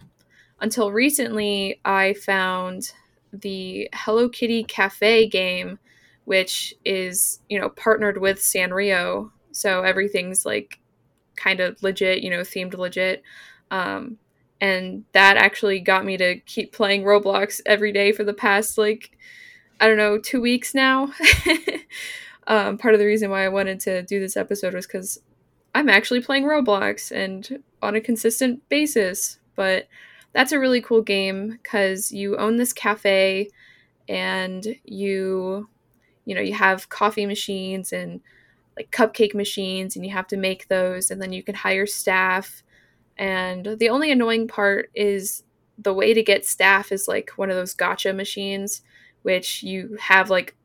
until 0.60 0.92
recently 0.92 1.80
I 1.84 2.14
found 2.14 2.92
the 3.32 3.88
Hello 3.92 4.28
Kitty 4.28 4.64
Cafe 4.64 5.28
game, 5.28 5.78
which 6.24 6.74
is, 6.84 7.40
you 7.48 7.58
know, 7.58 7.68
partnered 7.68 8.18
with 8.18 8.38
Sanrio. 8.38 9.30
So 9.52 9.82
everything's 9.82 10.46
like 10.46 10.80
kind 11.36 11.60
of 11.60 11.82
legit, 11.82 12.22
you 12.22 12.30
know, 12.30 12.40
themed 12.40 12.74
legit. 12.74 13.22
Um, 13.70 14.18
and 14.60 15.04
that 15.12 15.36
actually 15.36 15.80
got 15.80 16.04
me 16.04 16.16
to 16.16 16.38
keep 16.40 16.72
playing 16.72 17.02
Roblox 17.02 17.60
every 17.66 17.92
day 17.92 18.12
for 18.12 18.24
the 18.24 18.32
past, 18.32 18.78
like, 18.78 19.16
I 19.80 19.86
don't 19.86 19.96
know, 19.96 20.18
two 20.18 20.40
weeks 20.40 20.74
now. 20.74 21.12
um, 22.46 22.78
part 22.78 22.94
of 22.94 23.00
the 23.00 23.06
reason 23.06 23.30
why 23.30 23.44
I 23.44 23.48
wanted 23.48 23.80
to 23.80 24.02
do 24.02 24.20
this 24.20 24.36
episode 24.36 24.74
was 24.74 24.86
because 24.86 25.20
I'm 25.74 25.88
actually 25.88 26.20
playing 26.20 26.44
Roblox 26.44 27.10
and 27.10 27.62
on 27.82 27.96
a 27.96 28.00
consistent 28.00 28.66
basis. 28.68 29.38
But 29.56 29.88
that's 30.34 30.52
a 30.52 30.58
really 30.58 30.80
cool 30.82 31.02
game 31.02 31.58
because 31.62 32.12
you 32.12 32.36
own 32.36 32.56
this 32.56 32.72
cafe 32.72 33.48
and 34.08 34.76
you 34.84 35.68
you 36.26 36.34
know 36.34 36.40
you 36.40 36.54
have 36.54 36.88
coffee 36.88 37.24
machines 37.26 37.92
and 37.92 38.20
like 38.76 38.90
cupcake 38.90 39.34
machines 39.34 39.96
and 39.96 40.04
you 40.04 40.12
have 40.12 40.26
to 40.26 40.36
make 40.36 40.68
those 40.68 41.10
and 41.10 41.20
then 41.22 41.32
you 41.32 41.42
can 41.42 41.54
hire 41.54 41.86
staff. 41.86 42.62
And 43.16 43.76
the 43.78 43.88
only 43.88 44.10
annoying 44.10 44.48
part 44.48 44.90
is 44.94 45.44
the 45.78 45.94
way 45.94 46.14
to 46.14 46.22
get 46.22 46.44
staff 46.44 46.90
is 46.90 47.06
like 47.06 47.30
one 47.36 47.50
of 47.50 47.56
those 47.56 47.74
gotcha 47.74 48.12
machines 48.12 48.82
which 49.22 49.62
you 49.62 49.96
have 50.00 50.30
like 50.30 50.56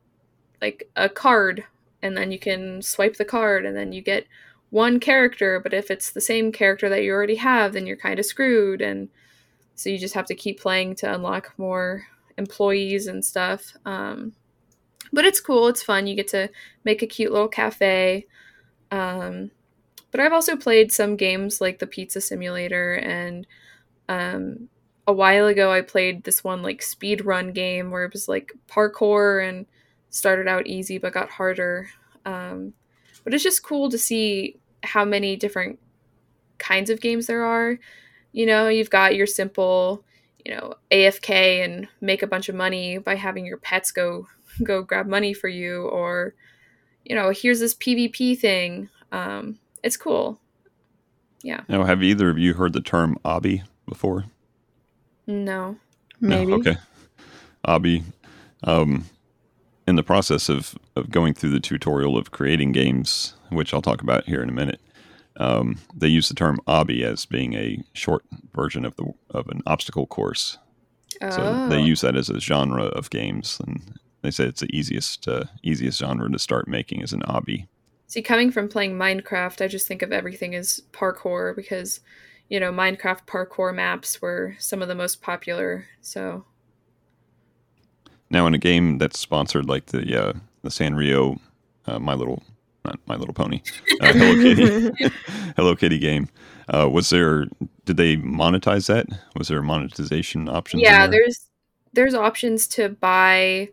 like 0.62 0.90
a 0.96 1.10
card 1.10 1.64
and 2.02 2.18
then 2.18 2.32
you 2.32 2.40
can 2.40 2.82
swipe 2.82 3.18
the 3.18 3.26
card 3.26 3.66
and 3.66 3.76
then 3.76 3.92
you 3.92 4.02
get 4.02 4.28
one 4.70 5.00
character 5.00 5.60
but 5.60 5.74
if 5.74 5.90
it's 5.90 6.12
the 6.12 6.22
same 6.22 6.52
character 6.52 6.90
that 6.90 7.04
you 7.04 7.12
already 7.12 7.36
have 7.36 7.74
then 7.74 7.88
you're 7.88 7.98
kind 7.98 8.20
of 8.20 8.26
screwed 8.26 8.82
and 8.82 9.10
so 9.80 9.90
you 9.90 9.98
just 9.98 10.14
have 10.14 10.26
to 10.26 10.36
keep 10.36 10.60
playing 10.60 10.96
to 10.96 11.14
unlock 11.14 11.54
more 11.58 12.06
employees 12.38 13.08
and 13.08 13.24
stuff 13.24 13.76
um, 13.86 14.34
but 15.12 15.26
it's 15.26 15.40
cool 15.40 15.68
it's 15.68 15.84
fun 15.84 16.08
you 16.08 16.16
get 16.16 16.28
to 16.28 16.50
make 16.84 17.02
a 17.02 17.08
cute 17.08 17.32
little 17.32 17.48
cafe 17.48 18.26
um, 18.92 19.52
but 20.12 20.20
i've 20.20 20.34
also 20.34 20.56
played 20.56 20.92
some 20.92 21.16
games 21.16 21.62
like 21.62 21.80
the 21.80 21.88
pizza 21.88 22.22
simulator 22.22 22.96
and 22.96 23.46
um, 24.10 24.70
a 25.10 25.14
while 25.14 25.48
ago 25.48 25.72
I 25.72 25.82
played 25.82 26.24
this 26.24 26.44
one 26.44 26.62
like 26.62 26.84
speed 26.84 27.26
run 27.26 27.52
game 27.52 27.90
where 27.90 28.06
it 28.06 28.14
was 28.14 28.28
like 28.28 28.54
parkour 28.68 29.48
and 29.48 29.66
started 30.12 30.48
out 30.48 30.68
easy 30.68 31.00
but 31.00 31.14
got 31.14 31.32
harder. 31.32 31.90
Um, 32.26 32.74
but 33.24 33.34
it's 33.34 33.44
just 33.44 33.64
cool 33.64 33.90
to 33.90 33.98
see 33.98 34.58
how 34.84 35.04
many 35.04 35.36
different 35.36 35.80
kinds 36.60 36.92
of 36.92 37.02
games 37.02 37.26
there 37.26 37.44
are. 37.44 37.80
You 38.32 38.46
know, 38.46 38.68
you've 38.68 38.90
got 38.90 39.16
your 39.16 39.28
simple, 39.28 40.04
you 40.46 40.56
know, 40.56 40.76
AFK 40.92 41.64
and 41.64 41.88
make 42.02 42.22
a 42.22 42.28
bunch 42.28 42.50
of 42.50 42.56
money 42.56 42.98
by 42.98 43.16
having 43.16 43.46
your 43.46 43.58
pets 43.58 43.92
go 43.92 44.28
go 44.64 44.82
grab 44.82 45.08
money 45.08 45.34
for 45.34 45.48
you, 45.48 45.84
or 45.88 46.36
you 47.06 47.16
know, 47.16 47.32
here's 47.32 47.60
this 47.60 47.74
PvP 47.74 48.38
thing. 48.38 48.90
Um, 49.12 49.60
it's 49.84 49.98
cool. 49.98 50.40
Yeah. 51.42 51.62
Now, 51.68 51.84
have 51.84 52.04
either 52.04 52.30
of 52.30 52.38
you 52.38 52.54
heard 52.54 52.74
the 52.74 52.82
term 52.82 53.18
obby 53.24 53.64
before? 53.88 54.26
No. 55.26 55.78
Maybe. 56.20 56.52
No? 56.52 56.58
Okay. 56.58 56.78
Obby. 57.66 58.04
Um, 58.64 59.06
in 59.88 59.96
the 59.96 60.04
process 60.04 60.50
of, 60.50 60.78
of 60.96 61.10
going 61.10 61.34
through 61.34 61.52
the 61.52 61.60
tutorial 61.60 62.18
of 62.18 62.32
creating 62.32 62.74
games, 62.74 63.34
which 63.50 63.74
I'll 63.74 63.82
talk 63.82 64.02
about 64.02 64.26
here 64.26 64.44
in 64.44 64.50
a 64.50 64.54
minute, 64.54 64.82
um, 65.40 65.78
they 65.96 66.08
use 66.08 66.30
the 66.30 66.36
term 66.36 66.60
obby 66.68 67.04
as 67.04 67.26
being 67.26 67.54
a 67.54 67.82
short 67.94 68.24
version 68.54 68.86
of 68.86 68.96
the 68.98 69.14
of 69.32 69.48
an 69.48 69.62
obstacle 69.66 70.06
course. 70.06 70.58
Oh. 71.22 71.30
So 71.30 71.70
they 71.70 71.82
use 71.82 72.02
that 72.02 72.16
as 72.16 72.30
a 72.30 72.40
genre 72.40 72.84
of 72.84 73.10
games, 73.10 73.60
and 73.66 74.00
they 74.22 74.32
say 74.32 74.46
it's 74.46 74.62
the 74.62 74.76
easiest 74.76 75.28
uh, 75.28 75.46
easiest 75.64 76.00
genre 76.00 76.30
to 76.30 76.40
start 76.40 76.68
making 76.68 77.02
is 77.02 77.14
an 77.14 77.22
obby. 77.22 77.68
See, 78.08 78.22
coming 78.22 78.52
from 78.52 78.70
playing 78.70 78.98
Minecraft, 78.98 79.64
I 79.64 79.68
just 79.68 79.88
think 79.88 80.02
of 80.02 80.12
everything 80.12 80.56
as 80.56 80.82
parkour 80.92 81.56
because, 81.56 82.00
you 82.50 82.60
know, 82.60 82.72
Minecraft 82.72 83.28
parkour 83.28 83.74
maps 83.74 84.20
were 84.20 84.56
some 84.58 84.82
of 84.82 84.88
the 84.88 84.96
most 84.96 85.22
popular. 85.22 85.86
So 86.02 86.44
Now, 88.32 88.48
in 88.48 88.56
a 88.56 88.60
game 88.60 88.98
that's 88.98 89.20
sponsored 89.20 89.70
like 89.70 89.88
the 89.88 90.22
uh, 90.22 90.34
the 90.64 90.70
Sanrio, 90.70 91.40
uh, 91.86 92.00
My 92.00 92.16
Little 92.16 92.44
not 92.90 93.00
My 93.08 93.16
Little 93.16 93.34
Pony, 93.34 93.62
uh, 94.02 94.14
Hello 94.14 94.36
Kitty, 94.36 95.12
Hello 95.56 95.76
Kitty 95.76 96.00
game, 96.00 96.30
uh, 96.74 96.90
was 96.90 97.10
there? 97.10 97.46
Did 97.86 97.98
they 97.98 98.18
monetize 98.18 98.88
that? 98.88 99.08
Was 99.36 99.48
there 99.48 99.62
monetization 99.62 100.50
options? 100.50 100.84
yeah, 100.84 101.08
there? 101.08 101.22
there's 101.22 101.50
there's 101.94 102.14
options 102.14 102.68
to 102.70 102.90
buy. 102.90 103.70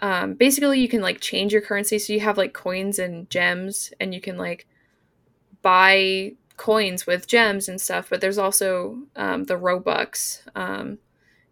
Um, 0.00 0.34
basically, 0.34 0.80
you 0.80 0.88
can 0.88 1.00
like 1.00 1.20
change 1.20 1.52
your 1.52 1.62
currency, 1.62 1.98
so 1.98 2.12
you 2.12 2.20
have 2.20 2.38
like 2.38 2.52
coins 2.52 2.98
and 2.98 3.28
gems, 3.30 3.92
and 4.00 4.14
you 4.14 4.20
can 4.20 4.36
like 4.36 4.66
buy 5.62 6.32
coins 6.56 7.06
with 7.06 7.26
gems 7.26 7.68
and 7.68 7.80
stuff. 7.80 8.08
But 8.10 8.20
there's 8.20 8.38
also 8.38 8.98
um, 9.16 9.44
the 9.44 9.54
Robux. 9.54 10.40
Um, 10.54 10.98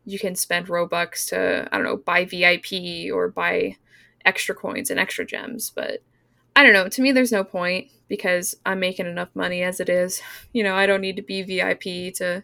you 0.05 0.19
can 0.19 0.35
spend 0.35 0.67
Robux 0.67 1.29
to 1.29 1.69
I 1.73 1.77
don't 1.77 1.87
know 1.87 1.97
buy 1.97 2.25
VIP 2.25 3.13
or 3.13 3.29
buy 3.29 3.77
extra 4.25 4.55
coins 4.55 4.91
and 4.91 4.99
extra 4.99 5.25
gems. 5.25 5.71
But 5.71 6.03
I 6.55 6.63
don't 6.63 6.73
know. 6.73 6.89
To 6.89 7.03
me, 7.03 7.13
there's 7.13 7.33
no 7.33 7.45
point 7.45 7.89
because 8.09 8.55
I'm 8.67 8.81
making 8.81 9.07
enough 9.07 9.31
money 9.35 9.63
as 9.63 9.81
it 9.81 9.89
is. 9.89 10.23
You 10.53 10.63
know, 10.63 10.75
I 10.75 10.85
don't 10.85 11.01
need 11.01 11.17
to 11.17 11.23
be 11.23 11.43
VIP 11.43 12.15
to 12.17 12.43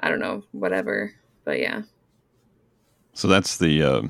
I 0.00 0.08
don't 0.08 0.20
know 0.20 0.44
whatever. 0.52 1.14
But 1.44 1.60
yeah. 1.60 1.82
So 3.14 3.28
that's 3.28 3.58
the 3.58 3.82
uh, 3.82 4.02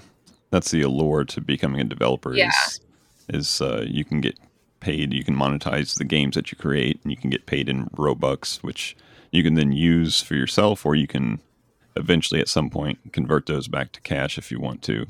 that's 0.50 0.70
the 0.70 0.82
allure 0.82 1.24
to 1.24 1.40
becoming 1.40 1.80
a 1.80 1.84
developer. 1.84 2.34
Yeah. 2.34 2.50
Is, 2.66 2.80
is 3.28 3.60
uh, 3.60 3.84
you 3.86 4.04
can 4.04 4.20
get 4.20 4.38
paid, 4.80 5.12
you 5.12 5.24
can 5.24 5.36
monetize 5.36 5.96
the 5.96 6.04
games 6.04 6.36
that 6.36 6.50
you 6.50 6.58
create, 6.58 7.00
and 7.02 7.10
you 7.10 7.16
can 7.16 7.30
get 7.30 7.46
paid 7.46 7.68
in 7.68 7.86
Robux, 7.90 8.62
which 8.62 8.96
you 9.30 9.42
can 9.42 9.54
then 9.54 9.72
use 9.72 10.22
for 10.22 10.34
yourself, 10.34 10.86
or 10.86 10.94
you 10.94 11.06
can 11.06 11.40
eventually 11.96 12.40
at 12.40 12.48
some 12.48 12.70
point 12.70 13.12
convert 13.12 13.46
those 13.46 13.68
back 13.68 13.92
to 13.92 14.00
cash 14.00 14.38
if 14.38 14.50
you 14.50 14.60
want 14.60 14.82
to. 14.82 15.06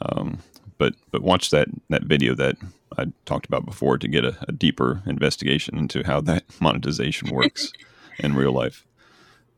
Um, 0.00 0.38
but 0.78 0.94
but 1.10 1.22
watch 1.22 1.50
that 1.50 1.68
that 1.90 2.04
video 2.04 2.34
that 2.34 2.56
I 2.98 3.06
talked 3.24 3.46
about 3.46 3.64
before 3.66 3.98
to 3.98 4.08
get 4.08 4.24
a, 4.24 4.36
a 4.48 4.52
deeper 4.52 5.02
investigation 5.06 5.76
into 5.78 6.02
how 6.04 6.20
that 6.22 6.44
monetization 6.60 7.30
works 7.30 7.72
in 8.18 8.34
real 8.34 8.52
life. 8.52 8.84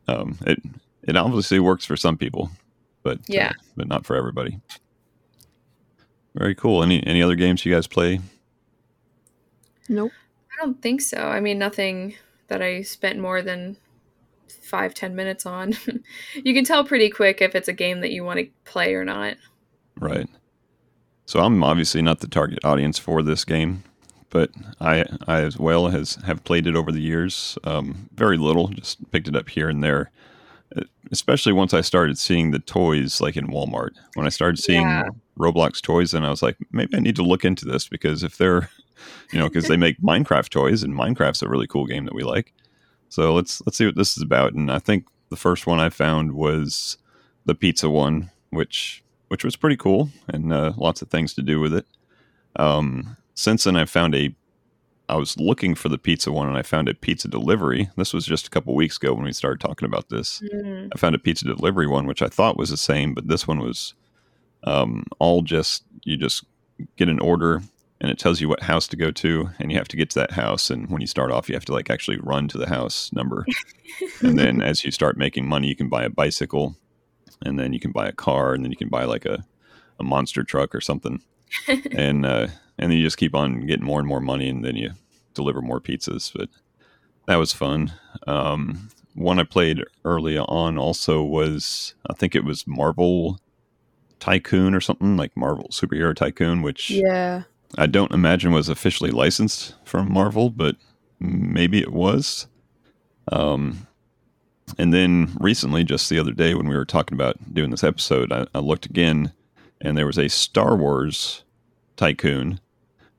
Um, 0.07 0.37
it 0.45 0.59
it 1.03 1.15
obviously 1.15 1.59
works 1.59 1.85
for 1.85 1.95
some 1.97 2.17
people, 2.17 2.51
but 3.03 3.17
uh, 3.19 3.23
Yeah. 3.27 3.53
but 3.75 3.87
not 3.87 4.05
for 4.05 4.15
everybody. 4.15 4.59
Very 6.35 6.55
cool. 6.55 6.83
Any 6.83 7.05
any 7.05 7.21
other 7.21 7.35
games 7.35 7.65
you 7.65 7.73
guys 7.73 7.87
play? 7.87 8.19
Nope. 9.87 10.11
I 10.51 10.63
don't 10.65 10.81
think 10.81 11.01
so. 11.01 11.17
I 11.17 11.39
mean, 11.39 11.57
nothing 11.57 12.15
that 12.47 12.61
I 12.61 12.81
spent 12.81 13.19
more 13.19 13.41
than 13.41 13.77
five, 14.61 14.93
ten 14.93 15.15
minutes 15.15 15.45
on. 15.45 15.73
you 16.35 16.53
can 16.53 16.63
tell 16.65 16.83
pretty 16.83 17.09
quick 17.09 17.41
if 17.41 17.55
it's 17.55 17.67
a 17.67 17.73
game 17.73 18.01
that 18.01 18.11
you 18.11 18.23
want 18.23 18.39
to 18.39 18.47
play 18.65 18.93
or 18.93 19.03
not. 19.05 19.37
Right. 19.99 20.27
So 21.29 21.41
I'm 21.41 21.63
obviously 21.63 22.01
not 22.01 22.21
the 22.21 22.27
target 22.27 22.57
audience 22.65 22.97
for 22.97 23.21
this 23.21 23.45
game, 23.45 23.83
but 24.31 24.49
I 24.81 25.05
I 25.27 25.41
as 25.41 25.59
well 25.59 25.89
has 25.89 26.15
have 26.25 26.43
played 26.43 26.65
it 26.65 26.75
over 26.75 26.91
the 26.91 27.01
years. 27.01 27.55
Um, 27.63 28.09
very 28.15 28.35
little, 28.35 28.69
just 28.69 29.11
picked 29.11 29.27
it 29.27 29.35
up 29.35 29.47
here 29.47 29.69
and 29.69 29.83
there. 29.83 30.09
Uh, 30.75 30.85
Especially 31.11 31.53
once 31.53 31.71
I 31.71 31.81
started 31.81 32.17
seeing 32.17 32.49
the 32.49 32.57
toys 32.57 33.21
like 33.21 33.37
in 33.37 33.45
Walmart. 33.45 33.91
When 34.15 34.25
I 34.25 34.29
started 34.29 34.57
seeing 34.57 34.81
Yeah. 34.81 35.09
Roblox 35.37 35.83
toys, 35.83 36.15
and 36.15 36.25
I 36.25 36.31
was 36.31 36.41
like, 36.41 36.57
maybe 36.71 36.97
I 36.97 36.99
need 36.99 37.15
to 37.17 37.21
look 37.21 37.45
into 37.45 37.63
this 37.63 37.87
because 37.87 38.23
if 38.23 38.39
they're, 38.39 38.71
you 39.31 39.37
know, 39.37 39.49
because 39.49 39.67
they 39.67 39.77
make 39.77 40.01
Minecraft 40.01 40.49
toys 40.49 40.81
and 40.81 40.95
Minecraft's 40.95 41.43
a 41.43 41.47
really 41.47 41.67
cool 41.67 41.85
game 41.85 42.05
that 42.05 42.15
we 42.15 42.23
like. 42.23 42.53
So 43.09 43.35
let's 43.35 43.61
let's 43.67 43.77
see 43.77 43.85
what 43.85 43.95
this 43.95 44.17
is 44.17 44.23
about. 44.23 44.53
And 44.53 44.71
I 44.71 44.79
think 44.79 45.05
the 45.29 45.37
first 45.37 45.67
one 45.67 45.79
I 45.79 45.89
found 45.89 46.31
was 46.31 46.97
the 47.45 47.53
pizza 47.53 47.87
one, 47.87 48.31
which 48.49 49.03
which 49.29 49.43
was 49.43 49.55
pretty 49.55 49.77
cool 49.77 50.09
and 50.27 50.51
uh, 50.51 50.73
lots 50.77 51.01
of 51.01 51.09
things 51.09 51.33
to 51.35 51.41
do 51.41 51.59
with 51.59 51.73
it. 51.73 51.85
Um, 52.57 53.15
since 53.33 53.63
then, 53.63 53.75
I 53.77 53.85
found 53.85 54.13
a. 54.15 54.35
I 55.07 55.15
was 55.15 55.39
looking 55.39 55.73
for 55.73 55.89
the 55.89 55.97
pizza 55.97 56.31
one, 56.31 56.47
and 56.47 56.57
I 56.57 56.61
found 56.61 56.87
a 56.87 56.93
pizza 56.93 57.27
delivery. 57.27 57.89
This 57.97 58.13
was 58.13 58.27
just 58.27 58.45
a 58.45 58.49
couple 58.51 58.75
weeks 58.75 58.97
ago 58.97 59.13
when 59.13 59.23
we 59.23 59.33
started 59.33 59.59
talking 59.59 59.87
about 59.87 60.09
this. 60.09 60.39
I 60.93 60.97
found 60.99 61.15
a 61.15 61.19
pizza 61.19 61.45
delivery 61.45 61.87
one, 61.87 62.05
which 62.05 62.21
I 62.21 62.27
thought 62.27 62.57
was 62.57 62.69
the 62.69 62.77
same, 62.77 63.15
but 63.15 63.27
this 63.27 63.47
one 63.47 63.59
was 63.59 63.95
um, 64.65 65.05
all 65.17 65.41
just 65.41 65.83
you 66.03 66.15
just 66.17 66.43
get 66.95 67.09
an 67.09 67.19
order 67.19 67.61
and 68.01 68.09
it 68.09 68.17
tells 68.17 68.39
you 68.39 68.47
what 68.47 68.63
house 68.63 68.87
to 68.87 68.95
go 68.95 69.11
to, 69.11 69.49
and 69.59 69.71
you 69.71 69.77
have 69.77 69.87
to 69.89 69.97
get 69.97 70.09
to 70.11 70.19
that 70.19 70.31
house. 70.31 70.69
And 70.69 70.89
when 70.89 71.01
you 71.01 71.07
start 71.07 71.31
off, 71.31 71.49
you 71.49 71.55
have 71.55 71.65
to 71.65 71.73
like 71.73 71.89
actually 71.89 72.17
run 72.17 72.47
to 72.49 72.57
the 72.57 72.69
house 72.69 73.11
number, 73.11 73.45
and 74.21 74.37
then 74.37 74.61
as 74.61 74.83
you 74.83 74.91
start 74.91 75.17
making 75.17 75.47
money, 75.47 75.67
you 75.67 75.75
can 75.75 75.89
buy 75.89 76.03
a 76.03 76.09
bicycle, 76.09 76.75
and 77.43 77.59
then 77.59 77.73
you 77.73 77.79
can 77.79 77.91
buy 77.91 78.07
a 78.07 78.13
car, 78.13 78.53
and 78.53 78.63
then 78.63 78.71
you 78.71 78.77
can 78.77 78.89
buy 78.89 79.05
like 79.05 79.25
a, 79.25 79.45
a 79.99 80.03
monster 80.03 80.43
truck 80.43 80.73
or 80.75 80.81
something, 80.81 81.21
and 81.91 82.25
uh, 82.25 82.47
and 82.77 82.91
then 82.91 82.97
you 82.97 83.03
just 83.03 83.17
keep 83.17 83.35
on 83.35 83.65
getting 83.65 83.85
more 83.85 83.99
and 83.99 84.07
more 84.07 84.21
money, 84.21 84.49
and 84.49 84.63
then 84.63 84.75
you 84.75 84.91
deliver 85.33 85.61
more 85.61 85.79
pizzas. 85.79 86.31
But 86.33 86.49
that 87.27 87.37
was 87.37 87.53
fun. 87.53 87.93
Um, 88.27 88.89
one 89.15 89.39
I 89.39 89.43
played 89.43 89.83
early 90.05 90.37
on 90.37 90.77
also 90.77 91.21
was 91.23 91.93
I 92.09 92.13
think 92.13 92.35
it 92.35 92.43
was 92.45 92.65
Marvel 92.67 93.39
Tycoon 94.19 94.73
or 94.73 94.81
something 94.81 95.17
like 95.17 95.35
Marvel 95.35 95.67
Superhero 95.71 96.15
Tycoon, 96.15 96.61
which 96.61 96.89
Yeah. 96.89 97.43
I 97.77 97.85
don't 97.85 98.11
imagine 98.11 98.51
was 98.51 98.67
officially 98.69 99.11
licensed 99.11 99.75
from 99.85 100.11
Marvel, 100.11 100.49
but 100.49 100.75
maybe 101.19 101.79
it 101.79 101.93
was. 101.93 102.47
Um, 103.31 103.87
and 104.77 104.93
then 104.93 105.35
recently, 105.39 105.83
just 105.83 106.09
the 106.09 106.19
other 106.19 106.31
day, 106.31 106.53
when 106.53 106.67
we 106.67 106.75
were 106.75 106.85
talking 106.85 107.15
about 107.15 107.37
doing 107.53 107.71
this 107.71 107.83
episode, 107.83 108.31
I, 108.31 108.45
I 108.53 108.59
looked 108.59 108.85
again, 108.85 109.31
and 109.81 109.97
there 109.97 110.05
was 110.05 110.17
a 110.17 110.29
Star 110.29 110.75
Wars 110.75 111.43
Tycoon, 111.97 112.59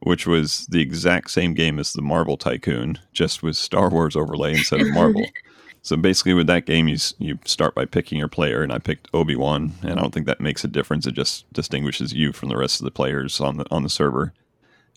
which 0.00 0.26
was 0.26 0.66
the 0.66 0.80
exact 0.80 1.30
same 1.30 1.54
game 1.54 1.78
as 1.78 1.92
the 1.92 2.02
Marvel 2.02 2.36
Tycoon, 2.36 2.98
just 3.12 3.42
with 3.42 3.56
Star 3.56 3.90
Wars 3.90 4.16
overlay 4.16 4.52
instead 4.52 4.80
of 4.80 4.92
Marvel. 4.92 5.24
so 5.82 5.96
basically, 5.96 6.34
with 6.34 6.46
that 6.46 6.66
game, 6.66 6.88
you 6.88 6.96
you 7.18 7.38
start 7.44 7.74
by 7.74 7.84
picking 7.84 8.18
your 8.18 8.28
player, 8.28 8.62
and 8.62 8.72
I 8.72 8.78
picked 8.78 9.08
Obi 9.12 9.36
Wan, 9.36 9.72
and 9.82 9.98
I 9.98 10.02
don't 10.02 10.12
think 10.12 10.26
that 10.26 10.40
makes 10.40 10.64
a 10.64 10.68
difference. 10.68 11.06
It 11.06 11.14
just 11.14 11.50
distinguishes 11.52 12.12
you 12.12 12.32
from 12.32 12.48
the 12.48 12.56
rest 12.56 12.80
of 12.80 12.84
the 12.84 12.90
players 12.90 13.40
on 13.40 13.56
the 13.56 13.66
on 13.70 13.82
the 13.82 13.88
server. 13.88 14.32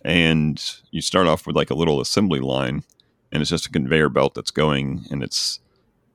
And 0.06 0.62
you 0.92 1.02
start 1.02 1.28
off 1.28 1.48
with 1.48 1.56
like 1.56 1.70
a 1.70 1.76
little 1.76 2.02
assembly 2.02 2.42
line, 2.42 2.84
and 3.32 3.42
it's 3.42 3.50
just 3.50 3.68
a 3.68 3.72
conveyor 3.72 4.10
belt 4.10 4.34
that's 4.36 4.52
going, 4.52 5.06
and 5.10 5.24
it's 5.24 5.60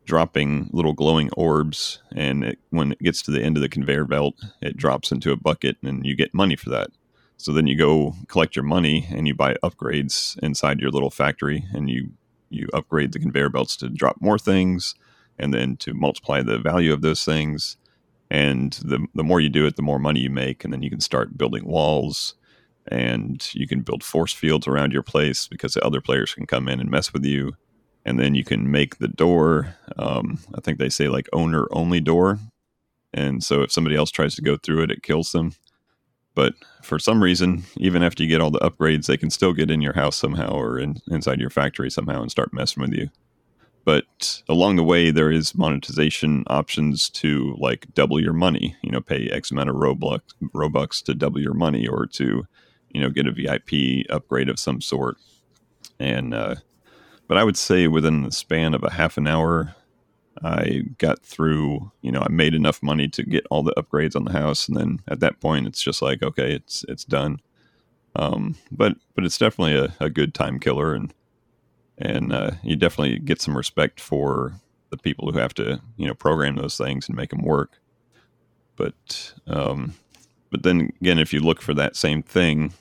dropping 0.09 0.71
little 0.73 0.95
glowing 0.95 1.29
orbs. 1.37 2.03
And 2.17 2.43
it, 2.43 2.59
when 2.71 2.93
it 2.93 2.99
gets 3.01 3.21
to 3.23 3.31
the 3.31 3.43
end 3.43 3.59
of 3.59 3.63
the 3.63 3.69
conveyor 3.69 4.07
belt, 4.07 4.35
it 4.63 4.77
drops 4.77 5.13
into 5.13 5.33
a 5.33 5.37
bucket, 5.37 5.77
and 5.83 6.05
you 6.05 6.17
get 6.17 6.33
money 6.33 6.57
for 6.57 6.71
that. 6.71 6.89
So 7.37 7.53
then 7.53 7.67
you 7.69 7.77
go 7.77 8.15
collect 8.27 8.57
your 8.57 8.65
money 8.65 9.07
and 9.11 9.29
you 9.29 9.35
buy 9.35 9.55
upgrades 9.63 10.37
inside 10.43 10.81
your 10.81 10.91
little 10.91 11.11
factory, 11.11 11.67
and 11.73 11.89
you 11.89 12.11
you 12.51 12.67
upgrade 12.73 13.13
the 13.13 13.19
conveyor 13.19 13.51
belts 13.51 13.77
to 13.77 13.91
drop 13.91 14.17
more 14.21 14.39
things, 14.39 14.95
and 15.39 15.53
then 15.53 15.77
to 15.77 15.93
multiply 15.93 16.43
the 16.43 16.59
value 16.59 16.93
of 16.93 17.03
those 17.03 17.25
things. 17.25 17.77
And 18.31 18.73
the 18.83 19.07
the 19.15 19.23
more 19.23 19.41
you 19.41 19.51
do 19.51 19.67
it, 19.67 19.77
the 19.77 19.83
more 19.83 19.99
money 19.99 20.21
you 20.21 20.31
make, 20.31 20.65
and 20.65 20.73
then 20.73 20.83
you 20.83 20.91
can 20.91 21.01
start 21.01 21.37
building 21.37 21.67
walls, 21.67 22.35
and 22.91 23.47
you 23.55 23.69
can 23.69 23.83
build 23.83 24.03
force 24.03 24.33
fields 24.33 24.67
around 24.67 24.93
your 24.93 25.05
place 25.05 25.47
because 25.47 25.75
the 25.75 25.85
other 25.85 26.01
players 26.01 26.35
can 26.35 26.47
come 26.47 26.67
in 26.67 26.81
and 26.81 26.91
mess 26.91 27.13
with 27.13 27.27
you. 27.27 27.53
And 28.09 28.19
then 28.19 28.35
you 28.35 28.43
can 28.43 28.71
make 28.71 28.97
the 28.99 29.09
door. 29.09 29.77
Um, 29.99 30.39
I 30.55 30.63
think 30.63 30.79
they 30.79 30.89
say 30.89 31.09
like 31.09 31.29
owner 31.35 31.69
only 31.71 32.01
door, 32.01 32.39
and 33.13 33.45
so 33.45 33.61
if 33.61 33.71
somebody 33.71 33.97
else 33.97 34.11
tries 34.11 34.35
to 34.37 34.43
go 34.43 34.57
through 34.57 34.85
it, 34.85 34.91
it 34.91 35.03
kills 35.03 35.33
them. 35.33 35.53
But 36.35 36.55
for 36.83 36.99
some 36.99 37.23
reason, 37.23 37.65
even 37.77 38.03
after 38.03 38.23
you 38.23 38.29
get 38.31 38.41
all 38.41 38.51
the 38.51 38.61
upgrades, 38.61 39.07
they 39.07 39.19
can 39.19 39.29
still 39.29 39.53
get 39.53 39.71
in 39.71 39.83
your 39.83 39.93
house 39.93 40.17
somehow 40.17 40.53
or 40.53 40.79
in, 40.79 41.01
inside 41.11 41.39
your 41.39 41.51
factory 41.51 41.91
somehow 41.91 42.23
and 42.23 42.31
start 42.31 42.53
messing 42.55 42.81
with 42.81 42.95
you. 42.95 43.11
But 43.85 44.43
along 44.49 44.77
the 44.77 44.85
way, 44.85 45.11
there 45.11 45.31
is 45.31 45.55
monetization 45.55 46.45
options 46.47 47.11
to 47.11 47.57
like 47.59 47.89
double 47.93 48.21
your 48.21 48.33
money. 48.33 48.75
You 48.83 48.91
know, 48.91 49.01
pay 49.03 49.29
X 49.29 49.51
amount 49.51 49.69
of 49.69 49.77
Robux, 49.77 50.21
Robux 50.55 51.03
to 51.05 51.15
double 51.15 51.43
your 51.43 51.55
money, 51.55 51.87
or 51.87 52.07
to, 52.07 52.47
you 52.91 53.01
know, 53.03 53.11
get 53.11 53.27
a 53.27 53.33
VIP 53.33 54.07
upgrade 54.09 54.49
of 54.49 54.59
some 54.59 54.81
sort. 54.81 55.17
And 55.99 56.33
uh, 56.33 56.55
but 57.29 57.37
I 57.39 57.45
would 57.45 57.57
say 57.57 57.87
within 57.87 58.23
the 58.23 58.33
span 58.33 58.75
of 58.75 58.83
a 58.83 58.91
half 58.91 59.17
an 59.17 59.27
hour, 59.27 59.75
I 60.43 60.83
got 60.99 61.23
through, 61.23 61.93
you 62.01 62.11
know, 62.11 62.23
I 62.23 62.29
made 62.31 62.55
enough 62.55 62.83
money 62.83 63.09
to 63.09 63.23
get 63.23 63.47
all 63.51 63.63
the 63.63 63.75
upgrades 63.77 64.17
on 64.17 64.25
the 64.25 64.33
house, 64.33 64.69
and 64.69 64.77
then 64.77 65.01
at 65.09 65.21
that 65.21 65.41
point, 65.41 65.67
it's 65.67 65.83
just 65.83 66.03
like, 66.03 66.23
okay, 66.23 66.55
it's 66.55 66.85
it's 66.89 67.05
done. 67.05 67.41
Um, 68.17 68.57
but 68.71 68.97
but 69.15 69.25
it's 69.25 69.39
definitely 69.39 69.77
a, 69.77 69.95
a 70.05 70.11
good 70.11 70.35
time 70.35 70.59
killer, 70.59 70.95
and 70.95 71.13
and 71.99 72.33
uh, 72.33 72.53
you 72.63 72.77
definitely 72.77 73.19
get 73.19 73.41
some 73.41 73.57
respect 73.57 74.01
for 74.01 74.55
the 74.91 74.97
people 74.97 75.31
who 75.31 75.39
have 75.39 75.55
to, 75.55 75.81
you 75.97 76.07
know, 76.07 76.15
program 76.15 76.57
those 76.57 76.79
things 76.79 77.09
and 77.09 77.17
make 77.17 77.31
them 77.31 77.43
work. 77.43 77.79
But 78.77 79.35
um, 79.47 79.95
but 80.51 80.63
then 80.63 80.93
again, 81.01 81.19
if 81.19 81.33
you 81.33 81.41
look 81.41 81.61
for 81.61 81.75
that 81.75 81.97
same 81.97 82.23
thing, 82.23 82.73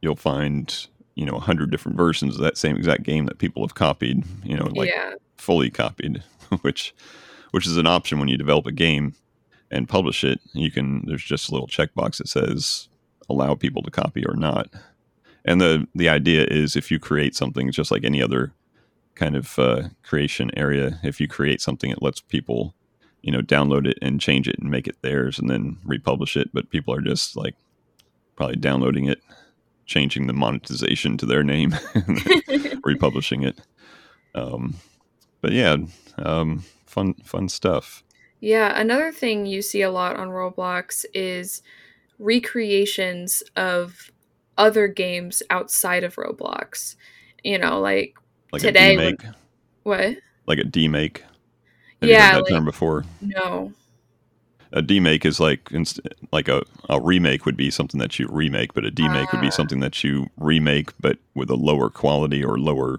you'll 0.00 0.16
find 0.16 0.86
you 1.16 1.26
know 1.26 1.34
a 1.34 1.40
hundred 1.40 1.70
different 1.70 1.96
versions 1.98 2.36
of 2.36 2.42
that 2.42 2.56
same 2.56 2.76
exact 2.76 3.02
game 3.02 3.26
that 3.26 3.38
people 3.38 3.62
have 3.62 3.74
copied, 3.74 4.22
you 4.44 4.56
know, 4.56 4.66
like 4.66 4.88
yeah. 4.88 5.14
fully 5.36 5.70
copied. 5.70 6.22
which 6.62 6.94
which 7.50 7.66
is 7.66 7.76
an 7.76 7.86
option 7.86 8.18
when 8.18 8.28
you 8.28 8.36
develop 8.36 8.66
a 8.66 8.72
game 8.72 9.14
and 9.70 9.88
publish 9.88 10.24
it. 10.24 10.40
You 10.52 10.70
can 10.70 11.04
there's 11.06 11.24
just 11.24 11.48
a 11.48 11.52
little 11.52 11.68
checkbox 11.68 12.18
that 12.18 12.28
says 12.28 12.88
allow 13.28 13.54
people 13.54 13.82
to 13.82 13.90
copy 13.90 14.24
or 14.26 14.34
not. 14.34 14.68
And 15.44 15.60
the 15.60 15.86
the 15.94 16.08
idea 16.08 16.44
is 16.44 16.76
if 16.76 16.90
you 16.90 16.98
create 16.98 17.34
something 17.34 17.70
just 17.70 17.90
like 17.90 18.04
any 18.04 18.22
other 18.22 18.52
kind 19.14 19.36
of 19.36 19.58
uh, 19.58 19.88
creation 20.02 20.50
area, 20.56 21.00
if 21.02 21.20
you 21.20 21.28
create 21.28 21.60
something, 21.60 21.90
it 21.90 22.02
lets 22.02 22.20
people 22.20 22.74
you 23.22 23.32
know 23.32 23.40
download 23.40 23.86
it 23.86 23.98
and 24.02 24.20
change 24.20 24.48
it 24.48 24.58
and 24.58 24.70
make 24.70 24.86
it 24.86 25.00
theirs 25.02 25.38
and 25.38 25.48
then 25.50 25.78
republish 25.84 26.36
it. 26.36 26.50
But 26.52 26.70
people 26.70 26.94
are 26.94 27.00
just 27.00 27.36
like 27.36 27.54
probably 28.36 28.56
downloading 28.56 29.06
it, 29.06 29.20
changing 29.86 30.26
the 30.26 30.32
monetization 30.32 31.16
to 31.18 31.26
their 31.26 31.42
name, 31.42 31.74
republishing 32.84 33.42
it. 33.42 33.58
Um, 34.34 34.74
but 35.40 35.52
yeah, 35.52 35.76
um, 36.18 36.64
fun 36.84 37.14
fun 37.24 37.48
stuff. 37.48 38.02
Yeah, 38.40 38.78
another 38.78 39.12
thing 39.12 39.46
you 39.46 39.62
see 39.62 39.82
a 39.82 39.90
lot 39.90 40.16
on 40.16 40.28
Roblox 40.28 41.04
is 41.14 41.62
recreations 42.18 43.42
of 43.56 44.10
other 44.58 44.88
games 44.88 45.42
outside 45.50 46.04
of 46.04 46.16
Roblox. 46.16 46.96
You 47.42 47.58
know, 47.58 47.80
like, 47.80 48.16
like 48.52 48.62
today. 48.62 49.16
What? 49.84 50.16
Like 50.46 50.58
a 50.58 50.64
demake. 50.64 51.20
Have 52.00 52.10
yeah, 52.10 52.16
you 52.16 52.18
heard 52.18 52.34
that 52.34 52.42
like, 52.42 52.52
term 52.52 52.64
before? 52.64 53.04
No. 53.20 53.72
A 54.76 54.82
demake 54.82 55.24
is 55.24 55.40
like 55.40 55.70
inst- 55.72 56.00
like 56.32 56.48
a, 56.48 56.62
a 56.90 57.00
remake 57.00 57.46
would 57.46 57.56
be 57.56 57.70
something 57.70 57.98
that 57.98 58.18
you 58.18 58.28
remake, 58.30 58.74
but 58.74 58.84
a 58.84 58.90
demake 58.90 59.32
would 59.32 59.40
be 59.40 59.46
Ah. 59.48 59.50
something 59.50 59.80
that 59.80 60.04
you 60.04 60.26
remake, 60.36 60.90
but 61.00 61.16
with 61.34 61.48
a 61.50 61.54
lower 61.56 61.88
quality 61.88 62.44
or 62.44 62.58
lower 62.58 62.98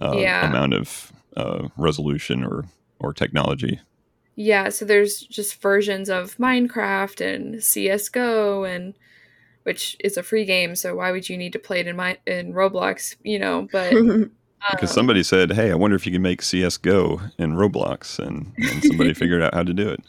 uh, 0.00 0.16
Yeah. 0.18 0.48
amount 0.48 0.74
of 0.74 1.12
uh, 1.36 1.68
resolution 1.76 2.44
or 2.44 2.64
or 3.00 3.12
technology. 3.12 3.80
Yeah, 4.36 4.68
so 4.70 4.84
there's 4.84 5.20
just 5.20 5.60
versions 5.60 6.08
of 6.08 6.36
Minecraft 6.38 7.20
and 7.20 7.62
CS:GO 7.62 8.64
and 8.64 8.94
which 9.64 9.96
is 10.00 10.16
a 10.16 10.22
free 10.22 10.44
game, 10.44 10.74
so 10.76 10.94
why 10.96 11.10
would 11.12 11.28
you 11.28 11.36
need 11.36 11.52
to 11.52 11.58
play 11.58 11.80
it 11.80 11.86
in 11.86 11.96
my 11.96 12.18
in 12.26 12.52
Roblox, 12.52 13.16
you 13.24 13.38
know, 13.40 13.68
but 13.72 13.92
Because 14.70 14.90
um, 14.90 14.94
somebody 14.94 15.24
said, 15.24 15.50
"Hey, 15.52 15.72
I 15.72 15.74
wonder 15.74 15.96
if 15.96 16.06
you 16.06 16.12
can 16.12 16.22
make 16.22 16.40
CS:GO 16.42 17.20
in 17.38 17.54
Roblox," 17.54 18.20
and, 18.20 18.52
and 18.56 18.84
somebody 18.84 19.12
figured 19.22 19.42
out 19.42 19.54
how 19.54 19.64
to 19.64 19.74
do 19.74 19.88
it. 19.88 20.00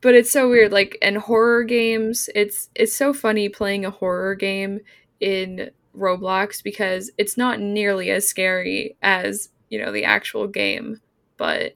But 0.00 0.14
it's 0.14 0.30
so 0.30 0.48
weird 0.48 0.72
like 0.72 0.96
in 1.02 1.16
horror 1.16 1.64
games 1.64 2.28
it's 2.34 2.70
it's 2.74 2.94
so 2.94 3.12
funny 3.12 3.48
playing 3.48 3.84
a 3.84 3.90
horror 3.90 4.34
game 4.34 4.80
in 5.20 5.70
roblox 5.96 6.62
because 6.62 7.10
it's 7.18 7.36
not 7.36 7.60
nearly 7.60 8.10
as 8.10 8.26
scary 8.26 8.96
as 9.02 9.48
you 9.68 9.80
know 9.82 9.92
the 9.92 10.04
actual 10.04 10.46
game 10.46 11.00
but 11.36 11.74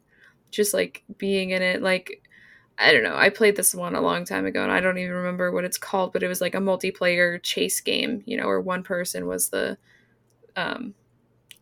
just 0.50 0.74
like 0.74 1.02
being 1.18 1.50
in 1.50 1.62
it 1.62 1.82
like 1.82 2.22
i 2.78 2.92
don't 2.92 3.02
know 3.02 3.16
i 3.16 3.28
played 3.28 3.56
this 3.56 3.74
one 3.74 3.94
a 3.94 4.00
long 4.00 4.24
time 4.24 4.46
ago 4.46 4.62
and 4.62 4.72
i 4.72 4.80
don't 4.80 4.98
even 4.98 5.12
remember 5.12 5.50
what 5.50 5.64
it's 5.64 5.78
called 5.78 6.12
but 6.12 6.22
it 6.22 6.28
was 6.28 6.40
like 6.40 6.54
a 6.54 6.58
multiplayer 6.58 7.42
chase 7.42 7.80
game 7.80 8.22
you 8.26 8.36
know 8.36 8.46
where 8.46 8.60
one 8.60 8.82
person 8.82 9.26
was 9.26 9.48
the 9.48 9.76
um 10.56 10.94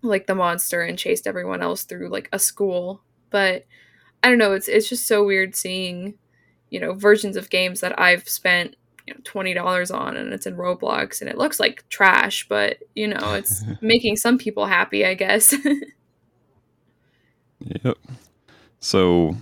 like 0.03 0.27
the 0.27 0.35
monster 0.35 0.83
and 0.83 0.99
chased 0.99 1.27
everyone 1.27 1.62
else 1.62 1.85
through 1.85 2.09
like 2.09 2.29
a 2.33 2.38
school 2.38 3.03
but 3.31 3.64
i 4.23 4.29
don't 4.29 4.38
know 4.38 4.53
it's 4.53 4.68
it's 4.68 4.88
just 4.88 5.07
so 5.07 5.25
weird 5.25 5.55
seeing 5.55 6.14
you 6.70 6.80
know 6.80 6.92
versions 6.94 7.37
of 7.37 7.50
games 7.50 7.80
that 7.80 7.98
I've 8.00 8.28
spent 8.28 8.76
you 9.06 9.14
know 9.14 9.20
twenty 9.24 9.54
dollars 9.54 9.90
on, 9.90 10.16
and 10.16 10.33
it's 10.33 10.46
in 10.46 10.56
Roblox, 10.56 11.20
and 11.20 11.28
it 11.28 11.38
looks 11.38 11.61
like 11.61 11.88
trash, 11.88 12.46
but 12.48 12.78
you 12.94 13.09
know 13.09 13.35
it's 13.35 13.62
making 13.80 14.16
some 14.16 14.38
people 14.38 14.66
happy, 14.66 15.04
I 15.04 15.14
guess. 15.14 15.54
Yep. 17.61 17.98
So, 18.80 19.37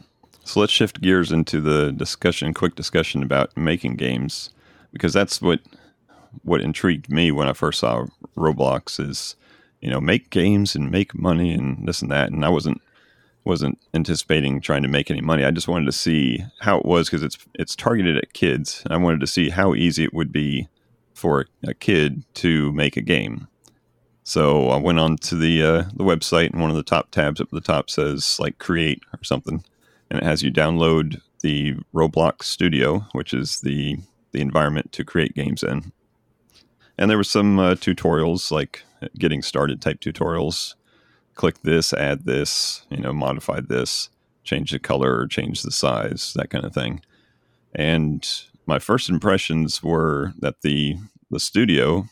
so 0.45 0.61
let's 0.61 0.73
shift 0.73 1.01
gears 1.01 1.31
into 1.33 1.61
the 1.61 1.93
discussion, 1.93 2.55
quick 2.55 2.75
discussion 2.75 3.23
about 3.23 3.57
making 3.57 3.97
games, 3.97 4.51
because 4.93 5.13
that's 5.13 5.41
what 5.41 5.61
what 6.43 6.61
intrigued 6.61 7.11
me 7.11 7.33
when 7.33 7.49
I 7.49 7.53
first 7.53 7.81
saw 7.81 8.07
Roblox 8.37 9.01
is, 9.01 9.35
you 9.81 9.91
know, 9.91 10.01
make 10.01 10.31
games 10.31 10.75
and 10.75 10.91
make 10.91 11.15
money 11.15 11.53
and 11.53 11.87
this 11.87 12.03
and 12.03 12.11
that, 12.11 12.31
and 12.31 12.45
I 12.45 12.49
wasn't 12.49 12.83
wasn't 13.45 13.79
anticipating 13.95 14.61
trying 14.61 14.83
to 14.83 14.89
make 14.89 15.11
any 15.11 15.21
money. 15.21 15.45
I 15.45 15.51
just 15.51 15.69
wanted 15.69 15.87
to 15.87 15.93
see 15.93 16.45
how 16.61 16.79
it 16.79 16.85
was 16.85 17.09
because 17.09 17.23
it's 17.23 17.39
it's 17.55 17.75
targeted 17.75 18.17
at 18.17 18.33
kids. 18.33 18.83
I 18.91 18.97
wanted 18.97 19.21
to 19.21 19.27
see 19.27 19.49
how 19.49 19.75
easy 19.75 20.05
it 20.05 20.15
would 20.15 20.33
be 20.33 20.69
for 21.15 21.47
a, 21.67 21.75
kid 21.75 22.23
to 22.35 22.73
make 22.73 22.97
a 22.97 23.03
game. 23.03 23.49
So 24.23 24.69
I 24.69 24.77
went 24.77 25.01
on 25.01 25.17
to 25.17 25.35
the 25.35 25.63
uh, 25.63 25.83
the 25.95 26.05
website, 26.05 26.51
and 26.51 26.61
one 26.61 26.71
of 26.71 26.77
the 26.77 26.83
top 26.83 27.11
tabs 27.11 27.41
up 27.41 27.49
at 27.49 27.53
the 27.53 27.61
top 27.61 27.91
says 27.91 28.39
like 28.39 28.59
create 28.59 29.03
or 29.13 29.25
something, 29.25 29.65
and 30.11 30.21
it 30.21 30.25
has 30.25 30.43
you 30.43 30.53
download 30.53 31.21
the 31.41 31.75
Roblox 31.95 32.45
Studio, 32.45 33.07
which 33.13 33.33
is 33.33 33.61
the 33.61 33.99
the 34.33 34.41
environment 34.41 34.93
to 34.93 35.05
create 35.05 35.35
games 35.35 35.63
in. 35.63 35.93
And 36.99 37.09
there 37.09 37.17
were 37.17 37.25
some 37.25 37.59
uh, 37.59 37.75
tutorials, 37.75 38.51
like 38.51 38.83
getting 39.19 39.43
started 39.43 39.81
type 39.81 40.01
tutorials. 40.01 40.75
Click 41.39 41.63
this, 41.63 41.95
add 41.95 42.27
this, 42.27 42.83
you 42.91 42.99
know, 42.99 43.15
modify 43.15 43.61
this, 43.61 44.11
change 44.45 44.73
the 44.73 44.79
color, 44.79 45.19
or 45.19 45.27
change 45.27 45.63
the 45.63 45.71
size, 45.71 46.35
that 46.37 46.51
kind 46.51 46.67
of 46.67 46.75
thing. 46.75 47.01
And 47.75 48.29
my 48.67 48.79
first 48.79 49.09
impressions 49.09 49.83
were 49.83 50.35
that 50.39 50.61
the 50.61 50.97
the 51.31 51.41
studio 51.41 52.09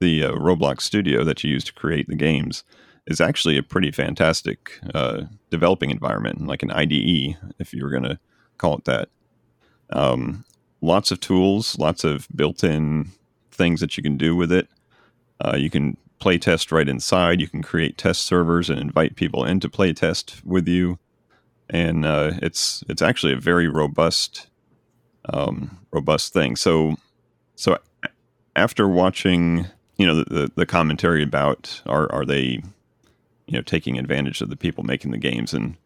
the 0.00 0.24
uh, 0.24 0.32
Roblox 0.32 0.82
Studio 0.82 1.24
that 1.24 1.42
you 1.42 1.50
use 1.50 1.64
to 1.64 1.72
create 1.72 2.08
the 2.08 2.14
games 2.14 2.64
is 3.06 3.20
actually 3.20 3.56
a 3.56 3.62
pretty 3.62 3.90
fantastic 3.90 4.78
uh, 4.94 5.22
developing 5.50 5.90
environment, 5.90 6.46
like 6.46 6.62
an 6.62 6.70
IDE, 6.70 7.36
if 7.58 7.72
you 7.72 7.82
were 7.82 7.90
going 7.90 8.02
to 8.04 8.18
call 8.58 8.76
it 8.76 8.84
that. 8.84 9.08
Um, 9.90 10.44
lots 10.80 11.10
of 11.10 11.20
tools, 11.20 11.78
lots 11.78 12.04
of 12.04 12.28
built-in 12.34 13.10
things 13.50 13.80
that 13.80 13.96
you 13.96 14.02
can 14.02 14.16
do 14.16 14.36
with 14.36 14.52
it. 14.52 14.68
Uh, 15.40 15.56
you 15.56 15.70
can 15.70 15.96
play 16.18 16.38
test 16.38 16.72
right 16.72 16.88
inside. 16.88 17.40
You 17.40 17.48
can 17.48 17.62
create 17.62 17.98
test 17.98 18.22
servers 18.22 18.70
and 18.70 18.80
invite 18.80 19.16
people 19.16 19.44
in 19.44 19.60
to 19.60 19.68
play 19.68 19.92
test 19.92 20.40
with 20.44 20.68
you, 20.68 20.98
and 21.70 22.04
uh, 22.04 22.32
it's 22.42 22.84
it's 22.88 23.02
actually 23.02 23.32
a 23.32 23.40
very 23.40 23.68
robust 23.68 24.48
um, 25.32 25.78
robust 25.92 26.32
thing. 26.32 26.56
So 26.56 26.96
so 27.54 27.78
after 28.56 28.88
watching 28.88 29.66
you 29.96 30.06
know 30.06 30.16
the, 30.16 30.24
the, 30.24 30.52
the 30.56 30.66
commentary 30.66 31.22
about 31.22 31.82
are 31.86 32.10
are 32.12 32.24
they 32.24 32.62
you 33.46 33.54
know 33.54 33.62
taking 33.62 33.98
advantage 33.98 34.40
of 34.40 34.50
the 34.50 34.56
people 34.56 34.84
making 34.84 35.10
the 35.10 35.18
games 35.18 35.52
and 35.52 35.76